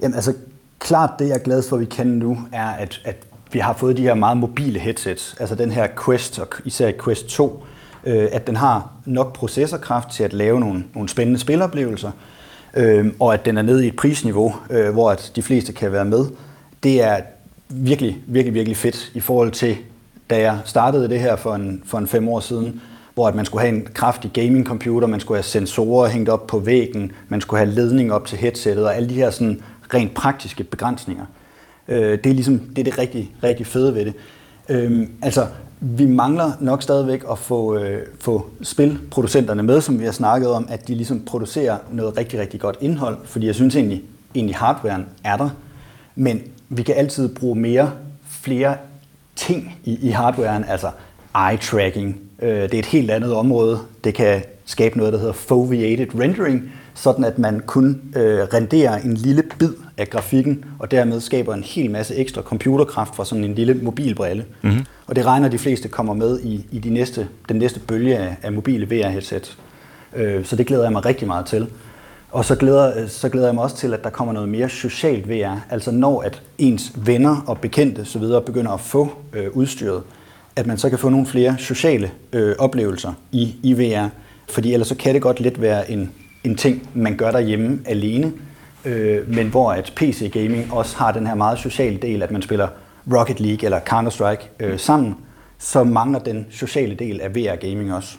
[0.02, 0.34] Jamen altså,
[0.78, 3.72] klart det, jeg er glad for, at vi kan nu, er, at, at vi har
[3.72, 5.36] fået de her meget mobile headsets.
[5.40, 7.64] Altså den her Quest, og især Quest 2,
[8.04, 12.10] øh, at den har nok processorkraft til at lave nogle, nogle spændende spiloplevelser,
[12.74, 15.92] øh, og at den er nede i et prisniveau, øh, hvor at de fleste kan
[15.92, 16.24] være med.
[16.82, 17.20] Det er
[17.68, 19.76] virkelig, virkelig, virkelig fedt i forhold til,
[20.30, 22.80] da jeg startede det her for en, for en fem år siden,
[23.14, 26.58] hvor at man skulle have en kraftig gaming-computer, man skulle have sensorer hængt op på
[26.58, 29.62] væggen, man skulle have ledning op til headsettet, og alle de her sådan
[29.94, 31.24] rent praktiske begrænsninger.
[31.88, 34.14] Øh, det er ligesom det, er det rigtig, rigtig fede ved det.
[34.68, 35.46] Øh, altså,
[35.80, 40.66] vi mangler nok stadigvæk at få, øh, få spilproducenterne med, som vi har snakket om,
[40.70, 44.02] at de ligesom producerer noget rigtig, rigtig godt indhold, fordi jeg synes egentlig,
[44.34, 45.50] egentlig hardwaren er der,
[46.14, 47.92] men vi kan altid bruge mere,
[48.28, 48.76] flere
[49.36, 50.90] ting i, i hardwaren, altså
[51.34, 52.14] eye-tracking.
[52.42, 53.78] Øh, det er et helt andet område.
[54.04, 59.14] Det kan skabe noget, der hedder foveated rendering, sådan at man kun øh, renderer en
[59.14, 63.54] lille bid af grafikken, og dermed skaber en hel masse ekstra computerkraft fra sådan en
[63.54, 64.44] lille mobilbrille.
[64.62, 64.84] Mm-hmm.
[65.06, 68.36] Og det regner de fleste kommer med i, i de næste, den næste bølge af,
[68.42, 69.58] af mobile VR-headset.
[70.16, 71.66] Øh, så det glæder jeg mig rigtig meget til.
[72.30, 75.28] Og så glæder, så glæder jeg mig også til, at der kommer noget mere socialt
[75.28, 75.56] VR.
[75.70, 80.02] Altså når at ens venner og bekendte så videre begynder at få øh, udstyret,
[80.56, 84.08] at man så kan få nogle flere sociale øh, oplevelser i, i VR.
[84.48, 86.12] Fordi ellers så kan det godt lidt være en,
[86.44, 88.32] en ting, man gør derhjemme alene,
[88.84, 92.68] øh, men hvor at PC-gaming også har den her meget sociale del, at man spiller
[93.12, 95.16] Rocket League eller Counter-Strike øh, sammen,
[95.58, 98.16] så mangler den sociale del af VR-gaming også.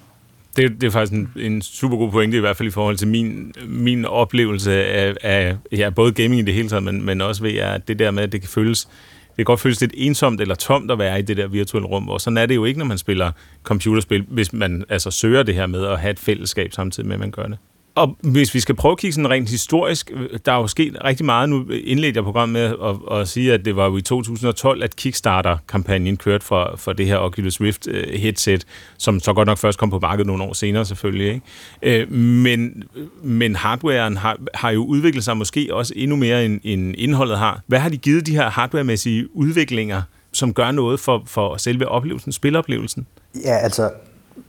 [0.55, 3.07] Det, det er faktisk en, en super god pointe, i hvert fald i forhold til
[3.07, 7.43] min, min oplevelse af, af ja, både gaming i det hele taget, men, men også
[7.43, 8.87] ved at det der med, at det kan føles
[9.31, 12.09] det kan godt føles lidt ensomt eller tomt at være i det der virtuelle rum,
[12.09, 13.31] og sådan er det jo ikke, når man spiller
[13.63, 17.19] computerspil, hvis man altså søger det her med at have et fællesskab samtidig med, at
[17.19, 17.57] man gør det.
[17.95, 20.97] Og hvis vi skal prøve at kigge sådan rent historisk, øh, der er jo sket
[21.03, 21.49] rigtig meget.
[21.49, 22.75] Nu øh, indledte jeg programmet med
[23.11, 27.07] at, at sige, at det var jo i 2012, at Kickstarter-kampagnen kørte for, for det
[27.07, 28.65] her Oculus Rift øh, headset,
[28.97, 31.41] som så godt nok først kom på markedet nogle år senere selvfølgelig.
[31.81, 32.05] Ikke?
[32.15, 32.83] Men,
[33.23, 37.61] men hardwaren har, har jo udviklet sig måske også endnu mere, end, end indholdet har.
[37.67, 40.01] Hvad har de givet de her hardwaremæssige udviklinger,
[40.33, 43.07] som gør noget for, for selve oplevelsen, spiloplevelsen?
[43.45, 43.89] Ja, altså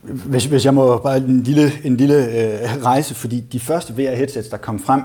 [0.01, 4.49] hvis, hvis jeg må bare en lille, en lille øh, rejse, fordi de første VR-headsets,
[4.49, 5.01] der kom frem,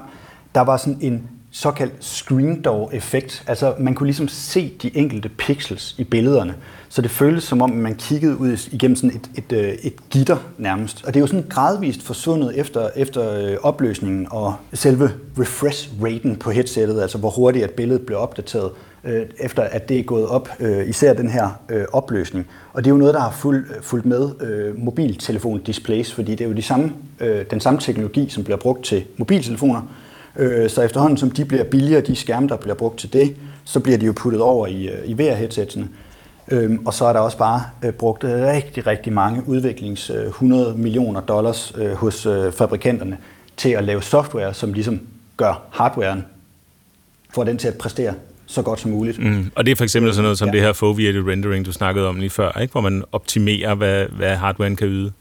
[0.55, 3.45] der var sådan en såkaldt screen door effekt.
[3.47, 6.55] Altså man kunne ligesom se de enkelte pixels i billederne.
[6.89, 10.37] Så det føltes som om, man kiggede ud igennem sådan et, et, et, et gitter
[10.59, 11.05] nærmest.
[11.05, 16.51] Og det er jo sådan gradvist forsvundet efter, efter øh, opløsningen og selve refresh-raten på
[16.51, 18.71] headsettet, altså hvor hurtigt at billedet blev opdateret,
[19.05, 22.47] øh, efter at det er gået op, øh, især den her øh, opløsning.
[22.73, 26.41] Og det er jo noget, der har fulgt, øh, fulgt med øh, mobiltelefon-displays, fordi det
[26.41, 29.83] er jo de samme, øh, den samme teknologi, som bliver brugt til mobiltelefoner.
[30.37, 33.81] Øh, så efterhånden som de bliver billigere, de skærme, der bliver brugt til det, så
[33.81, 35.89] bliver de jo puttet over i, øh, i VR-headsetsene.
[36.51, 40.75] Øhm, og så er der også bare øh, brugt rigtig, rigtig mange udviklings, øh, 100
[40.75, 43.19] millioner dollars øh, hos øh, fabrikanterne
[43.57, 45.01] til at lave software, som ligesom
[45.37, 46.25] gør hardwaren,
[47.31, 48.15] får den til at præstere
[48.49, 49.19] så godt som muligt.
[49.19, 49.51] Mm.
[49.55, 50.53] Og det er for eksempel sådan noget som Ja.
[50.53, 52.73] det her foveated rendering, du snakkede om lige før, ikke?
[52.73, 55.13] hvor man optimerer, hvad, hvad hardwaren kan yde.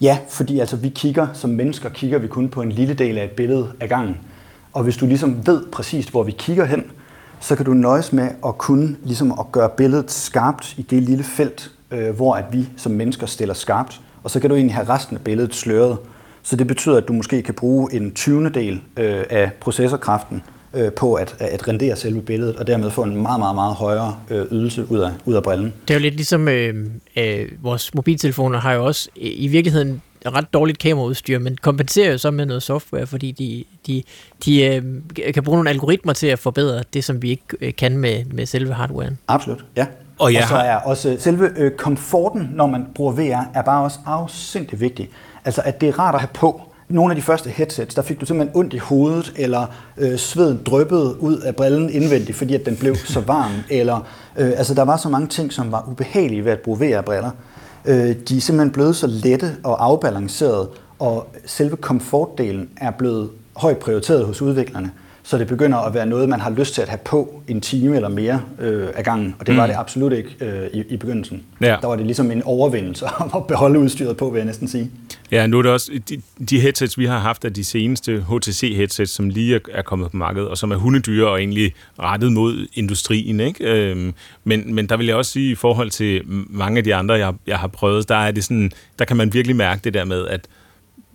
[0.00, 3.24] Ja, fordi altså vi kigger, som mennesker kigger vi kun på en lille del af
[3.24, 4.16] et billede ad gangen.
[4.72, 6.84] Og hvis du ligesom ved præcist, hvor vi kigger hen,
[7.40, 11.24] så kan du nøjes med at kunne ligesom at gøre billedet skarpt i det lille
[11.24, 14.88] felt, øh, hvor at vi som mennesker stiller skarpt, og så kan du egentlig have
[14.88, 15.98] resten af billedet sløret.
[16.42, 18.48] Så det betyder, at du måske kan bruge en 20.
[18.50, 20.42] del øh, af processorkraften
[20.74, 24.16] øh, på at, at rendere selve billedet, og dermed få en meget, meget, meget højere
[24.30, 25.72] øh, ydelse ud af, ud af brillen.
[25.88, 30.02] Det er jo lidt ligesom, øh, øh, vores mobiltelefoner har jo også i, i virkeligheden
[30.26, 34.02] ret dårligt kameraudstyr, men kompenserer jo så med noget software, fordi de, de,
[34.44, 34.82] de øh,
[35.34, 38.46] kan bruge nogle algoritmer til at forbedre det, som vi ikke øh, kan med, med
[38.46, 39.18] selve hardwaren.
[39.28, 39.86] Absolut, ja.
[40.18, 43.62] Og jeg og så har- er også selve øh, komforten, når man bruger VR, er
[43.62, 45.08] bare også afsindig vigtig.
[45.44, 46.62] Altså, at det er rart at have på.
[46.90, 49.66] Nogle af de første headsets, der fik du simpelthen ondt i hovedet, eller
[49.96, 53.52] øh, sveden dryppede ud af brillen indvendigt, fordi at den blev så varm.
[53.70, 53.96] Eller,
[54.36, 57.30] øh, altså, der var så mange ting, som var ubehagelige ved at bruge VR-briller.
[57.84, 60.68] Øh, de er simpelthen blevet så lette og afbalancerede,
[60.98, 64.90] og selve komfortdelen er blevet højt prioriteret hos udviklerne.
[65.22, 67.96] Så det begynder at være noget, man har lyst til at have på en time
[67.96, 69.34] eller mere øh, af gangen.
[69.38, 71.42] Og det var det absolut ikke øh, i, i begyndelsen.
[71.60, 71.76] Ja.
[71.80, 73.06] Der var det ligesom en overvindelse
[73.36, 74.90] at beholde udstyret på, vil jeg næsten sige.
[75.30, 79.10] Ja, nu er det også de, de headsets, vi har haft, er de seneste HTC-headsets,
[79.10, 82.66] som lige er, er kommet på markedet, og som er hundedyre og egentlig rettet mod
[82.74, 83.40] industrien.
[83.40, 83.64] Ikke?
[83.64, 84.14] Øhm,
[84.44, 87.34] men, men der vil jeg også sige, i forhold til mange af de andre, jeg,
[87.46, 90.26] jeg har prøvet, der, er det sådan, der kan man virkelig mærke det der med,
[90.26, 90.46] at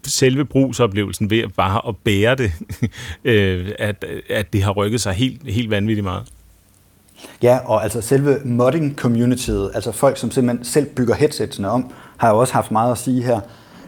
[0.09, 2.51] selve brugsoplevelsen ved at bare at bære det,
[3.23, 6.23] øh, at, at det har rykket sig helt, helt vanvittigt meget.
[7.43, 12.37] Ja, og altså selve modding-communityet, altså folk, som simpelthen selv bygger headsetsene om, har jo
[12.37, 13.39] også haft meget at sige her.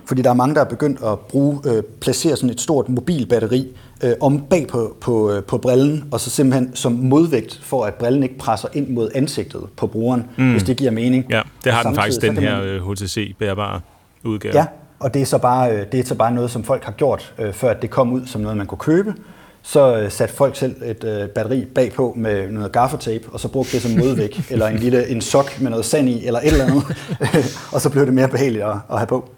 [0.06, 3.68] Fordi der er mange, der er begyndt at bruge, øh, placere sådan et stort mobilbatteri
[4.04, 7.94] øh, om bag på, på, øh, på brillen, og så simpelthen som modvægt for, at
[7.94, 10.52] brillen ikke presser ind mod ansigtet på brugeren, mm.
[10.52, 11.26] hvis det giver mening.
[11.30, 13.82] Ja, det har den faktisk, den her man- øh, HTC-bærbare
[14.24, 14.56] udgave.
[14.56, 14.66] Ja,
[15.00, 17.34] og det er, så bare, øh, det er så bare noget, som folk har gjort,
[17.40, 19.14] øh, før det kom ud som noget, man kunne købe.
[19.62, 23.82] Så øh, satte folk selv et batteri bagpå med noget gaffatape, og så brugte det
[23.82, 26.84] som modvægt, eller en lille en sok med noget sand i, eller et eller andet.
[27.74, 29.30] og så blev det mere behageligt at, at have på.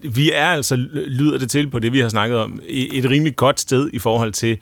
[0.00, 3.60] Vi er altså, lyder det til på det, vi har snakket om, et rimelig godt
[3.60, 4.58] sted i forhold til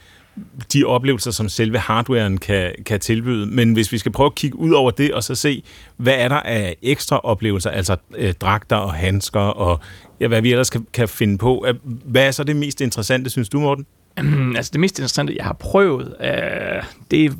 [0.72, 3.46] de oplevelser, som selve hardwaren kan, kan tilbyde.
[3.46, 5.62] Men hvis vi skal prøve at kigge ud over det, og så se,
[5.96, 9.80] hvad er der af ekstra oplevelser, altså øh, dragter og handsker, og
[10.20, 11.66] ja, hvad vi ellers kan, kan finde på.
[11.84, 13.86] Hvad er så det mest interessante, synes du, Morten?
[14.20, 17.30] Um, altså det mest interessante, jeg har prøvet, øh, det er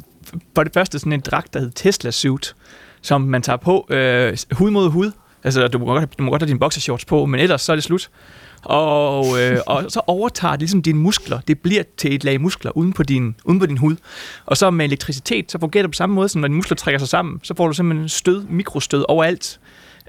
[0.54, 2.54] for det første sådan en dragt, der hedder Tesla Suit,
[3.02, 5.10] som man tager på øh, hud mod hud.
[5.44, 7.76] Altså du må, godt, du må godt have dine boxershorts på, men ellers så er
[7.76, 8.10] det slut.
[8.64, 11.40] Og, øh, og så overtager det ligesom dine muskler.
[11.40, 13.96] Det bliver til et lag muskler uden på din, uden på din hud.
[14.46, 16.98] Og så med elektricitet, så fungerer det på samme måde, som når dine muskler trækker
[16.98, 19.60] sig sammen, så får du simpelthen stød, mikrostød overalt.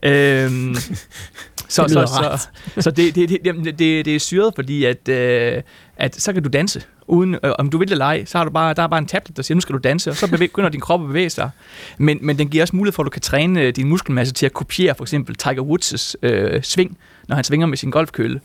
[0.03, 0.75] Øhm,
[1.69, 2.39] så, Det så, rart.
[2.75, 5.61] så, så det, det, det, det, det er syret, fordi at, øh,
[5.97, 6.83] at så kan du danse.
[7.07, 8.99] Uden, øh, om du vil det eller ej, så har du bare, der er bare
[8.99, 11.07] en tablet, der siger, nu skal du danse, og så bevæger, begynder din krop at
[11.07, 11.49] bevæge sig.
[11.97, 14.45] Men, men den giver også mulighed for, at du kan træne øh, din muskelmasse til
[14.45, 16.97] at kopiere for eksempel Tiger Woods' øh, sving,
[17.27, 18.41] når han svinger med sin golfkølle.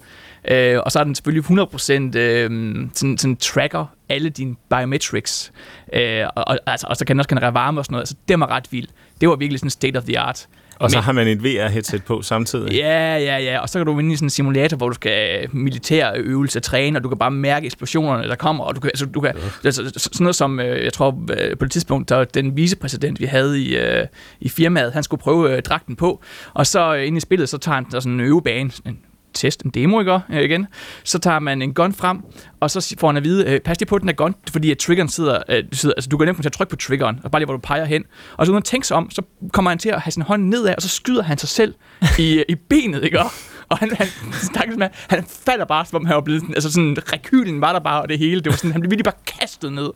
[0.50, 2.50] Øh, og så er den selvfølgelig 100% øh,
[2.94, 5.52] sådan, sådan tracker alle dine biometrics.
[5.92, 8.02] Øh, og, og, altså, og så kan den også generere varme og sådan noget.
[8.02, 8.90] Altså, det var ret vildt.
[9.20, 10.48] Det var virkelig sådan state of the art.
[10.80, 12.72] Og så Men- har man et VR-headset på samtidig.
[12.72, 13.58] Ja, ja, ja.
[13.58, 16.98] Og så kan du ind i sådan en simulator, hvor du skal militær øvelse træne,
[16.98, 18.64] og du kan bare mærke eksplosionerne, der kommer.
[18.64, 19.32] Og du kan, altså, du kan,
[19.64, 23.24] altså, sådan noget som, øh, jeg tror øh, på et tidspunkt, der den vicepræsident, vi
[23.24, 24.06] havde i, øh,
[24.40, 26.22] i firmaet, han skulle prøve øh, dragten på.
[26.54, 28.98] Og så øh, inde i spillet, så tager han der sådan en øvebane, en
[29.40, 30.20] test, en demo, ikke?
[30.30, 30.66] Øh, igen.
[31.04, 32.18] Så tager man en gun frem,
[32.60, 34.78] og så får han at vide, øh, pas lige på den der gun, fordi at
[34.78, 37.30] triggeren sidder, øh, sidder altså du kan nemt komme til at trykke på triggeren, og
[37.30, 38.04] bare lige hvor du peger hen.
[38.36, 39.22] Og så uden at tænke sig om, så
[39.52, 41.74] kommer han til at have sin hånd nedad, og så skyder han sig selv
[42.18, 43.20] i, i benet, ikke?
[43.70, 46.72] Og han, han, stakkels med, han falder bare, som om han var blevet sådan, altså
[46.72, 49.38] sådan, rekylen var der bare, og det hele, det var sådan, han blev virkelig bare
[49.40, 49.90] kastet ned.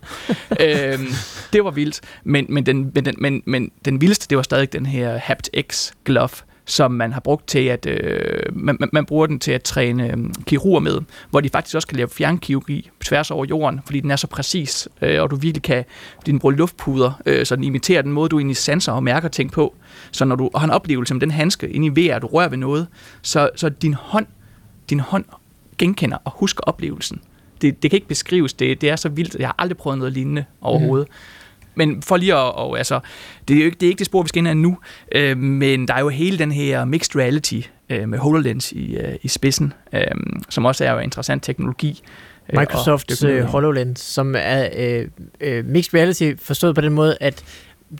[0.60, 1.06] øhm,
[1.52, 4.72] det var vildt, men, men, den, men, den, men, men den vildeste, det var stadig
[4.72, 6.30] den her haptX glove,
[6.66, 10.18] som man har brugt til at, øh, man, man- bruger den til at træne øh,
[10.46, 11.00] kirurger med,
[11.30, 14.88] hvor de faktisk også kan lave fjernkirurgi tværs over jorden, fordi den er så præcis,
[15.02, 15.84] øh, og du virkelig kan,
[16.26, 19.52] din bruge luftpuder, øh, så den imiterer den måde, du egentlig sanser og mærker ting
[19.52, 19.74] på.
[20.10, 22.58] Så når du har en oplevelse med den handske inde i VR, du rører ved
[22.58, 22.86] noget,
[23.22, 24.26] så, så din hånd,
[24.90, 25.24] din hånd
[25.78, 27.20] genkender og husker oplevelsen.
[27.62, 30.12] Det, det kan ikke beskrives, det, det er så vildt, jeg har aldrig prøvet noget
[30.12, 31.08] lignende overhovedet.
[31.08, 31.14] Mhm.
[31.74, 33.00] Men for lige at, og, altså,
[33.48, 34.78] det er jo ikke det, er ikke det spor, vi skal ind ad nu,
[35.14, 37.60] øh, men der er jo hele den her mixed reality
[37.90, 40.06] øh, med HoloLens i, øh, i spidsen, øh,
[40.50, 42.02] som også er jo interessant teknologi.
[42.52, 45.08] øh, Microsofts øh, HoloLens, som er øh,
[45.40, 47.44] øh, mixed reality forstået på den måde, at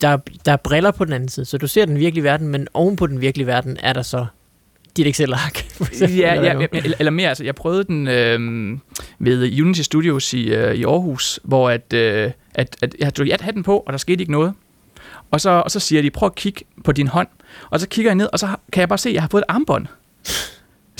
[0.00, 2.68] der, der er briller på den anden side, så du ser den virkelige verden, men
[2.74, 4.26] oven på den virkelige verden er der så
[4.96, 5.64] dit Excel-ark.
[6.00, 6.66] ja, ja, ja,
[6.98, 8.78] eller, mere, altså jeg prøvede den øh,
[9.18, 13.62] ved Unity Studios i, øh, i Aarhus, hvor at, øh, at, at jeg tog hatten
[13.62, 14.52] på, og der skete ikke noget.
[15.30, 17.28] Og så, og så siger de, prøv at kigge på din hånd.
[17.70, 19.42] Og så kigger jeg ned, og så kan jeg bare se, at jeg har fået
[19.42, 19.86] et armbånd.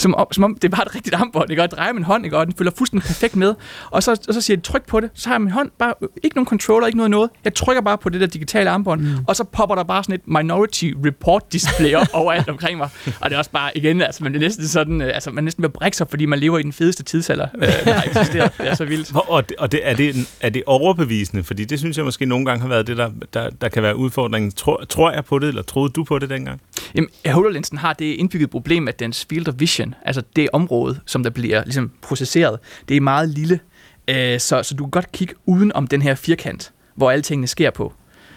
[0.05, 1.63] Som, om, som om det bare et rigtigt armbånd, ikke?
[1.63, 2.39] Og jeg drejer min hånd, ikke?
[2.39, 3.55] Og den følger fuldstændig perfekt med.
[3.91, 5.11] Og så, og så siger de, tryk på det.
[5.15, 7.31] Så har jeg min hånd bare, ikke nogen controller, ikke noget noget.
[7.45, 9.25] Jeg trykker bare på det der digitale armbånd, mm.
[9.29, 12.89] og så popper der bare sådan et Minority Report display op overalt omkring mig.
[13.21, 15.45] Og det er også bare, igen, altså man er næsten sådan, øh, altså man er
[15.45, 18.53] næsten ved brække sig, fordi man lever i den fedeste tidsalder, øh, der har eksisteret.
[18.59, 19.13] Det er så vildt.
[19.15, 21.45] Og, det, og det, er, det, er det overbevisende?
[21.45, 23.97] Fordi det synes jeg måske nogle gange har været det, der, der, der kan være
[23.97, 24.53] udfordringen.
[24.53, 26.61] Tror, tror jeg på det, eller troede du på det dengang?
[26.95, 31.23] Jamen, HoloLensen har det indbygget problem, at dens field of vision, altså det område, som
[31.23, 33.61] der bliver ligesom processeret, det er meget lille.
[34.09, 37.47] Øh, så, så du kan godt kigge uden om den her firkant, hvor alle tingene
[37.47, 37.93] sker på.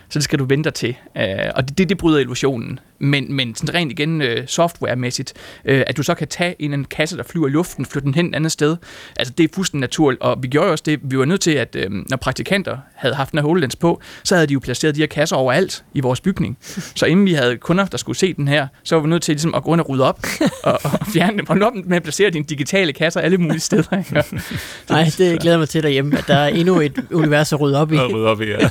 [0.10, 0.96] Så det skal du vente til.
[1.18, 2.80] Øh, og det, det bryder illusionen.
[3.00, 5.34] Men, men sådan rent igen øh, softwaremæssigt,
[5.66, 8.16] øh, at du så kan tage en, en kasse, der flyver i luften, flytte den
[8.16, 8.78] hen et andet sted,
[9.16, 10.22] altså det er fuldstændig naturligt.
[10.22, 13.32] Og vi gjorde også det, vi var nødt til, at øh, når praktikanter havde haft
[13.32, 16.22] den her HoloLens på, så havde de jo placeret de her kasser overalt i vores
[16.22, 16.58] bygning.
[16.96, 19.34] Så inden vi havde kunder, der skulle se den her, så var vi nødt til
[19.34, 20.20] ligesom, at gå rundt og rydde op
[20.64, 21.50] og, og fjerne dem.
[21.50, 23.98] Og op med at placere dine digitale kasser alle mulige steder.
[23.98, 24.24] Ikke?
[24.90, 27.92] Nej, det glæder mig til derhjemme, at der er endnu et univers at rydde op
[27.92, 27.98] i.
[27.98, 28.58] At rydde op i, ja.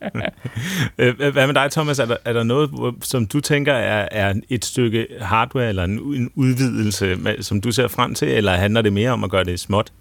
[0.98, 1.98] Øh, hvad med dig, Thomas?
[1.98, 5.90] Er der, er der noget, som du tænker er, er et stykke hardware eller en,
[5.90, 9.60] en udvidelse, som du ser frem til, eller handler det mere om at gøre det
[9.60, 9.92] småt?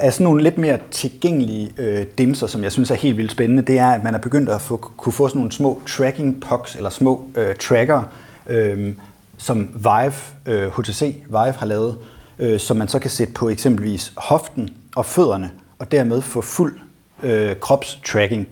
[0.00, 3.62] af sådan nogle lidt mere tilgængelige øh, dimser, som jeg synes er helt vildt spændende,
[3.62, 6.76] det er, at man er begyndt at få, kunne få sådan nogle små tracking pucks,
[6.76, 8.02] eller små øh, tracker,
[8.46, 8.94] øh,
[9.38, 10.12] som Vive,
[10.46, 11.98] øh, HTC Vive har lavet,
[12.38, 16.78] øh, som man så kan sætte på eksempelvis hoften og fødderne, og dermed få fuld
[17.22, 18.48] øh, kropstracking.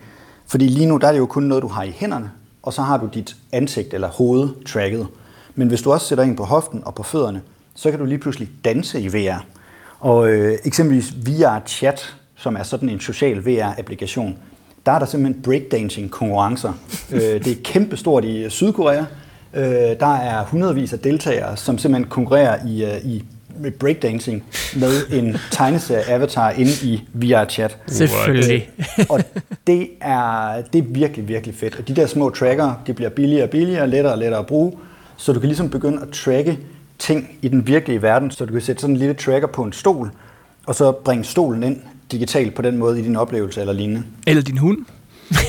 [0.46, 2.30] Fordi lige nu der er det jo kun noget, du har i hænderne,
[2.62, 5.06] og så har du dit ansigt eller hoved tracket.
[5.54, 7.42] Men hvis du også sætter ind på hoften og på fødderne,
[7.74, 9.44] så kan du lige pludselig danse i VR.
[10.00, 14.36] Og øh, eksempelvis VR Chat, som er sådan en social VR-applikation,
[14.86, 16.72] der er der simpelthen breakdancing-konkurrencer.
[17.12, 19.04] øh, det er kæmpestort i Sydkorea.
[19.54, 19.64] Øh,
[20.00, 23.24] der er hundredvis af deltagere, som simpelthen konkurrerer i, øh, i
[23.58, 24.44] med breakdancing
[24.76, 27.76] med en tegneserie-avatar inde i VR-chat.
[27.86, 28.70] Selvfølgelig.
[29.08, 29.20] og
[29.66, 31.76] det er, det er virkelig, virkelig fedt.
[31.78, 34.72] Og de der små tracker, de bliver billigere og billigere, lettere og lettere at bruge,
[35.16, 36.58] så du kan ligesom begynde at tracke
[36.98, 39.72] ting i den virkelige verden, så du kan sætte sådan en lille tracker på en
[39.72, 40.10] stol,
[40.66, 41.80] og så bringe stolen ind
[42.12, 44.02] digitalt på den måde i din oplevelse eller lignende.
[44.26, 44.78] Eller din hund.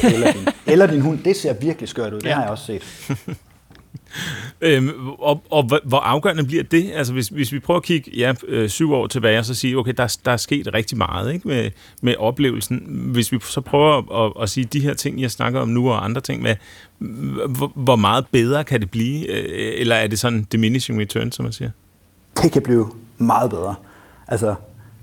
[0.03, 1.20] eller, din, eller din hund.
[1.26, 2.20] Det ser virkelig skørt ud.
[2.20, 2.36] Det ja.
[2.36, 2.84] har jeg også set.
[4.62, 6.91] Øhm, og, og hvor afgørende bliver det?
[6.93, 9.78] Altså hvis, hvis vi prøver at kigge ja, øh, syv år tilbage og så sige,
[9.78, 12.84] okay, der, der er sket rigtig meget ikke, med, med oplevelsen.
[13.12, 16.05] Hvis vi så prøver at, at sige de her ting, jeg snakker om nu, og
[16.05, 16.55] andre ting med,
[17.49, 19.28] hvor, hvor meget bedre kan det blive?
[19.28, 21.72] Øh, eller er det sådan diminishing return, som man siger?
[22.43, 22.88] Det kan blive
[23.18, 23.76] meget bedre.
[24.28, 24.55] Altså,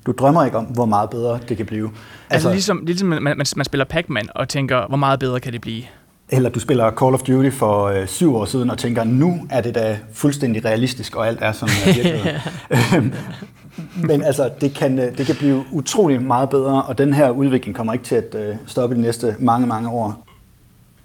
[0.07, 1.85] du drømmer ikke om, hvor meget bedre det kan blive.
[1.85, 1.95] Altså,
[2.31, 5.61] altså ligesom, ligesom man, man, man spiller Pac-Man og tænker, hvor meget bedre kan det
[5.61, 5.83] blive?
[6.29, 9.61] Eller du spiller Call of Duty for øh, syv år siden og tænker, nu er
[9.61, 12.41] det da fuldstændig realistisk, og alt er som virkelighed.
[14.09, 17.77] Men altså, det kan, øh, det kan blive utrolig meget bedre, og den her udvikling
[17.77, 20.27] kommer ikke til at øh, stoppe de næste mange, mange år.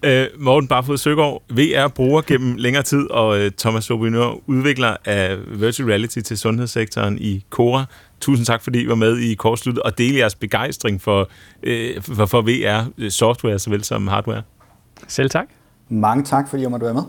[0.04, 5.38] Øh, Morten Barfod Søgaard, VR bruger gennem længere tid, og øh, Thomas Sobinør udvikler af
[5.48, 7.86] virtual reality til sundhedssektoren i Cora.
[8.22, 11.30] Tusind tak, fordi I var med i kortsluttet og dele jeres begejstring for,
[11.64, 14.42] øh, for, for VR-software såvel som hardware.
[15.08, 15.48] Selv tak.
[15.90, 17.04] Mange tak, fordi jeg måtte være med.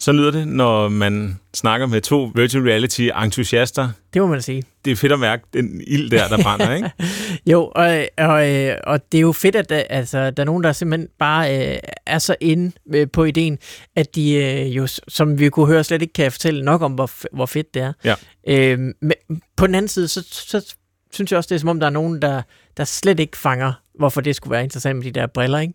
[0.00, 3.88] Så lyder det, når man snakker med to virtual reality-entusiaster.
[4.14, 4.62] Det må man sige.
[4.84, 6.90] Det er fedt at mærke den ild der, der brænder, ikke?
[7.52, 8.42] jo, og, og,
[8.86, 11.78] og det er jo fedt, at der, altså, der er nogen, der simpelthen bare øh,
[12.06, 13.58] er så inde øh, på ideen,
[13.96, 17.10] at de øh, jo, som vi kunne høre, slet ikke kan fortælle nok om, hvor,
[17.32, 17.92] hvor fedt det er.
[18.04, 18.14] Ja.
[18.48, 19.14] Øh, men
[19.56, 20.74] på den anden side, så, så
[21.12, 22.42] synes jeg også, det er som om, der er nogen, der,
[22.76, 25.74] der slet ikke fanger, hvorfor det skulle være interessant med de der briller, ikke?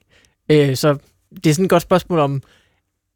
[0.50, 0.98] Øh, så
[1.44, 2.42] det er sådan et godt spørgsmål om,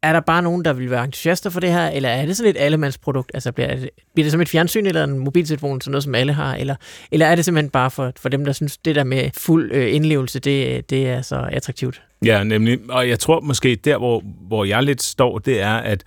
[0.02, 2.50] er der bare nogen, der vil være entusiaster for det her, eller er det sådan
[2.50, 3.30] et allemandsprodukt?
[3.34, 6.32] Altså bliver det, bliver det som et fjernsyn eller en mobiltelefon, sådan noget som alle
[6.32, 6.76] har, eller,
[7.12, 9.94] eller er det simpelthen bare for, for dem, der synes, det der med fuld øh,
[9.94, 12.02] indlevelse, det, det er så attraktivt?
[12.24, 12.78] Ja, nemlig.
[12.88, 16.04] Og jeg tror måske, der hvor, hvor jeg lidt står, det er, at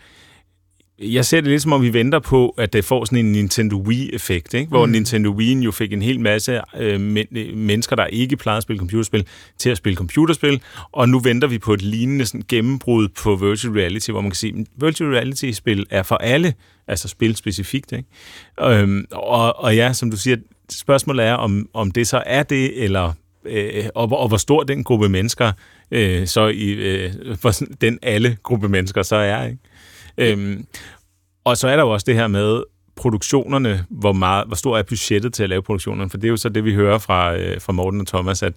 [1.02, 3.78] jeg ser det lidt som om, vi venter på, at det får sådan en Nintendo
[3.78, 4.70] Wii-effekt, ikke?
[4.70, 4.92] hvor mm.
[4.92, 8.64] Nintendo Wii jo fik en hel masse øh, men, øh, mennesker, der ikke plejede at
[8.64, 9.28] spille computerspil,
[9.58, 13.74] til at spille computerspil, og nu venter vi på et lignende sådan, gennembrud på virtual
[13.74, 16.54] reality, hvor man kan sige, at virtual reality-spil er for alle,
[16.88, 17.92] altså spil specifikt.
[17.92, 18.10] Ikke?
[18.62, 20.38] Øhm, og, og ja, som du siger,
[20.72, 23.14] spørgsmålet er, om, om det så er det, eller
[23.46, 25.52] øh, og, og hvor stor den gruppe mennesker,
[25.92, 27.14] øh, så i øh,
[27.82, 29.46] den alle gruppe mennesker så er.
[29.46, 29.58] Ikke?
[30.18, 30.66] Øhm,
[31.44, 32.64] Og så er der jo også det her med
[32.96, 36.38] produktionerne, hvor, meget, hvor stor er budgettet til at lave produktionerne, for det er jo
[36.38, 38.54] så det, vi hører fra, øh, fra Morten og Thomas, at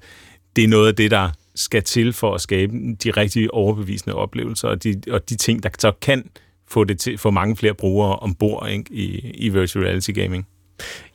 [0.57, 2.73] det er noget af det, der skal til for at skabe
[3.05, 6.31] de rigtig overbevisende oplevelser, og de, og de ting, der så kan
[6.69, 10.47] få, det til, få mange flere brugere ombord ikke, i, i virtual reality gaming.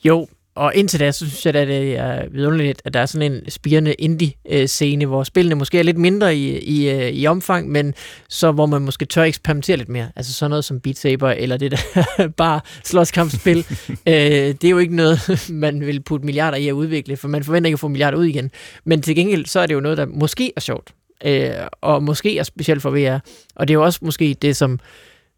[0.06, 3.32] Jo, og indtil da, så synes jeg, at det er vidunderligt, at der er sådan
[3.32, 7.94] en spirende indie-scene, hvor spillene måske er lidt mindre i, i, øh, i omfang, men
[8.30, 10.12] så hvor man måske tør eksperimentere lidt mere.
[10.16, 13.58] Altså sådan noget som Beat Saber, eller det der bare slåskampspil.
[13.90, 17.44] øh, det er jo ikke noget, man vil putte milliarder i at udvikle, for man
[17.44, 18.52] forventer ikke at få milliarder ud igen.
[18.84, 20.92] Men til gengæld, så er det jo noget, der måske er sjovt,
[21.26, 23.20] øh, og måske er specielt for VR.
[23.56, 24.80] Og det er jo også måske det, som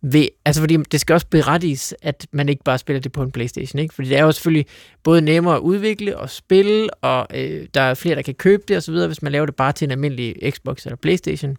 [0.02, 3.32] ved, altså fordi det skal også berettiges, at man ikke bare spiller det på en
[3.32, 3.94] Playstation, ikke?
[3.94, 4.66] Fordi det er jo selvfølgelig
[5.04, 8.78] både nemmere at udvikle og spille, og øh, der er flere, der kan købe det
[8.78, 11.58] osv., hvis man laver det bare til en almindelig Xbox eller Playstation.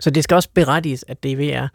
[0.00, 1.68] Så det skal også berettiges, at det er VR.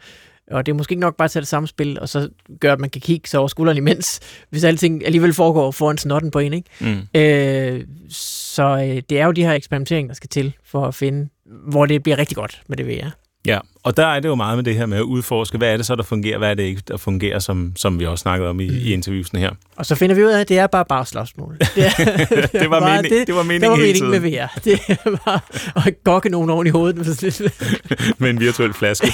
[0.50, 2.28] Og det er måske ikke nok bare at tage det samme spil, og så
[2.60, 4.20] gøre, at man kan kigge sig over skulderen imens,
[4.50, 6.70] hvis alting alligevel foregår foran snotten på en, ikke?
[6.80, 7.20] Mm.
[7.20, 11.28] Øh, så øh, det er jo de her eksperimenteringer, der skal til for at finde,
[11.68, 13.08] hvor det bliver rigtig godt med det VR.
[13.46, 15.76] Ja, og der er det jo meget med det her med at udforske, hvad er
[15.76, 18.50] det så, der fungerer, hvad er det ikke, der fungerer, som, som vi også snakkede
[18.50, 18.74] om i, mm.
[18.74, 19.50] i interviewsene her.
[19.76, 21.56] Og så finder vi ud af, at det er bare bare slagsmål.
[21.74, 24.58] Det, er, det, var mening, det, det var meningen Det var meningen med VR.
[24.64, 25.44] Det var
[25.86, 26.96] at gokke nogen oven i hovedet.
[28.18, 29.06] med en virtuel flaske.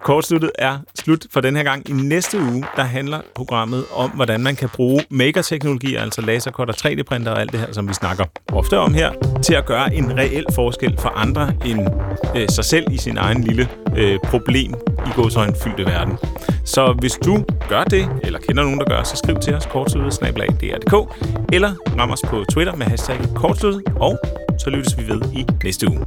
[0.00, 1.90] Kortsluttet er slut for den her gang.
[1.90, 6.74] I næste uge, der handler programmet om, hvordan man kan bruge maker-teknologi, altså laserkort og
[6.78, 10.18] 3D-printer og alt det her, som vi snakker ofte om her, til at gøre en
[10.18, 11.80] reel forskel for andre end
[12.36, 14.74] øh, sig selv i sin egen lille øh, problem
[15.06, 16.18] i gåsøjne fyldte verden.
[16.64, 20.12] Så hvis du gør det, eller kender nogen, der gør, så skriv til os kortsluttet
[21.52, 24.18] eller ram os på Twitter med hashtag kortsluttet, og
[24.58, 26.06] så lyttes vi ved i næste uge.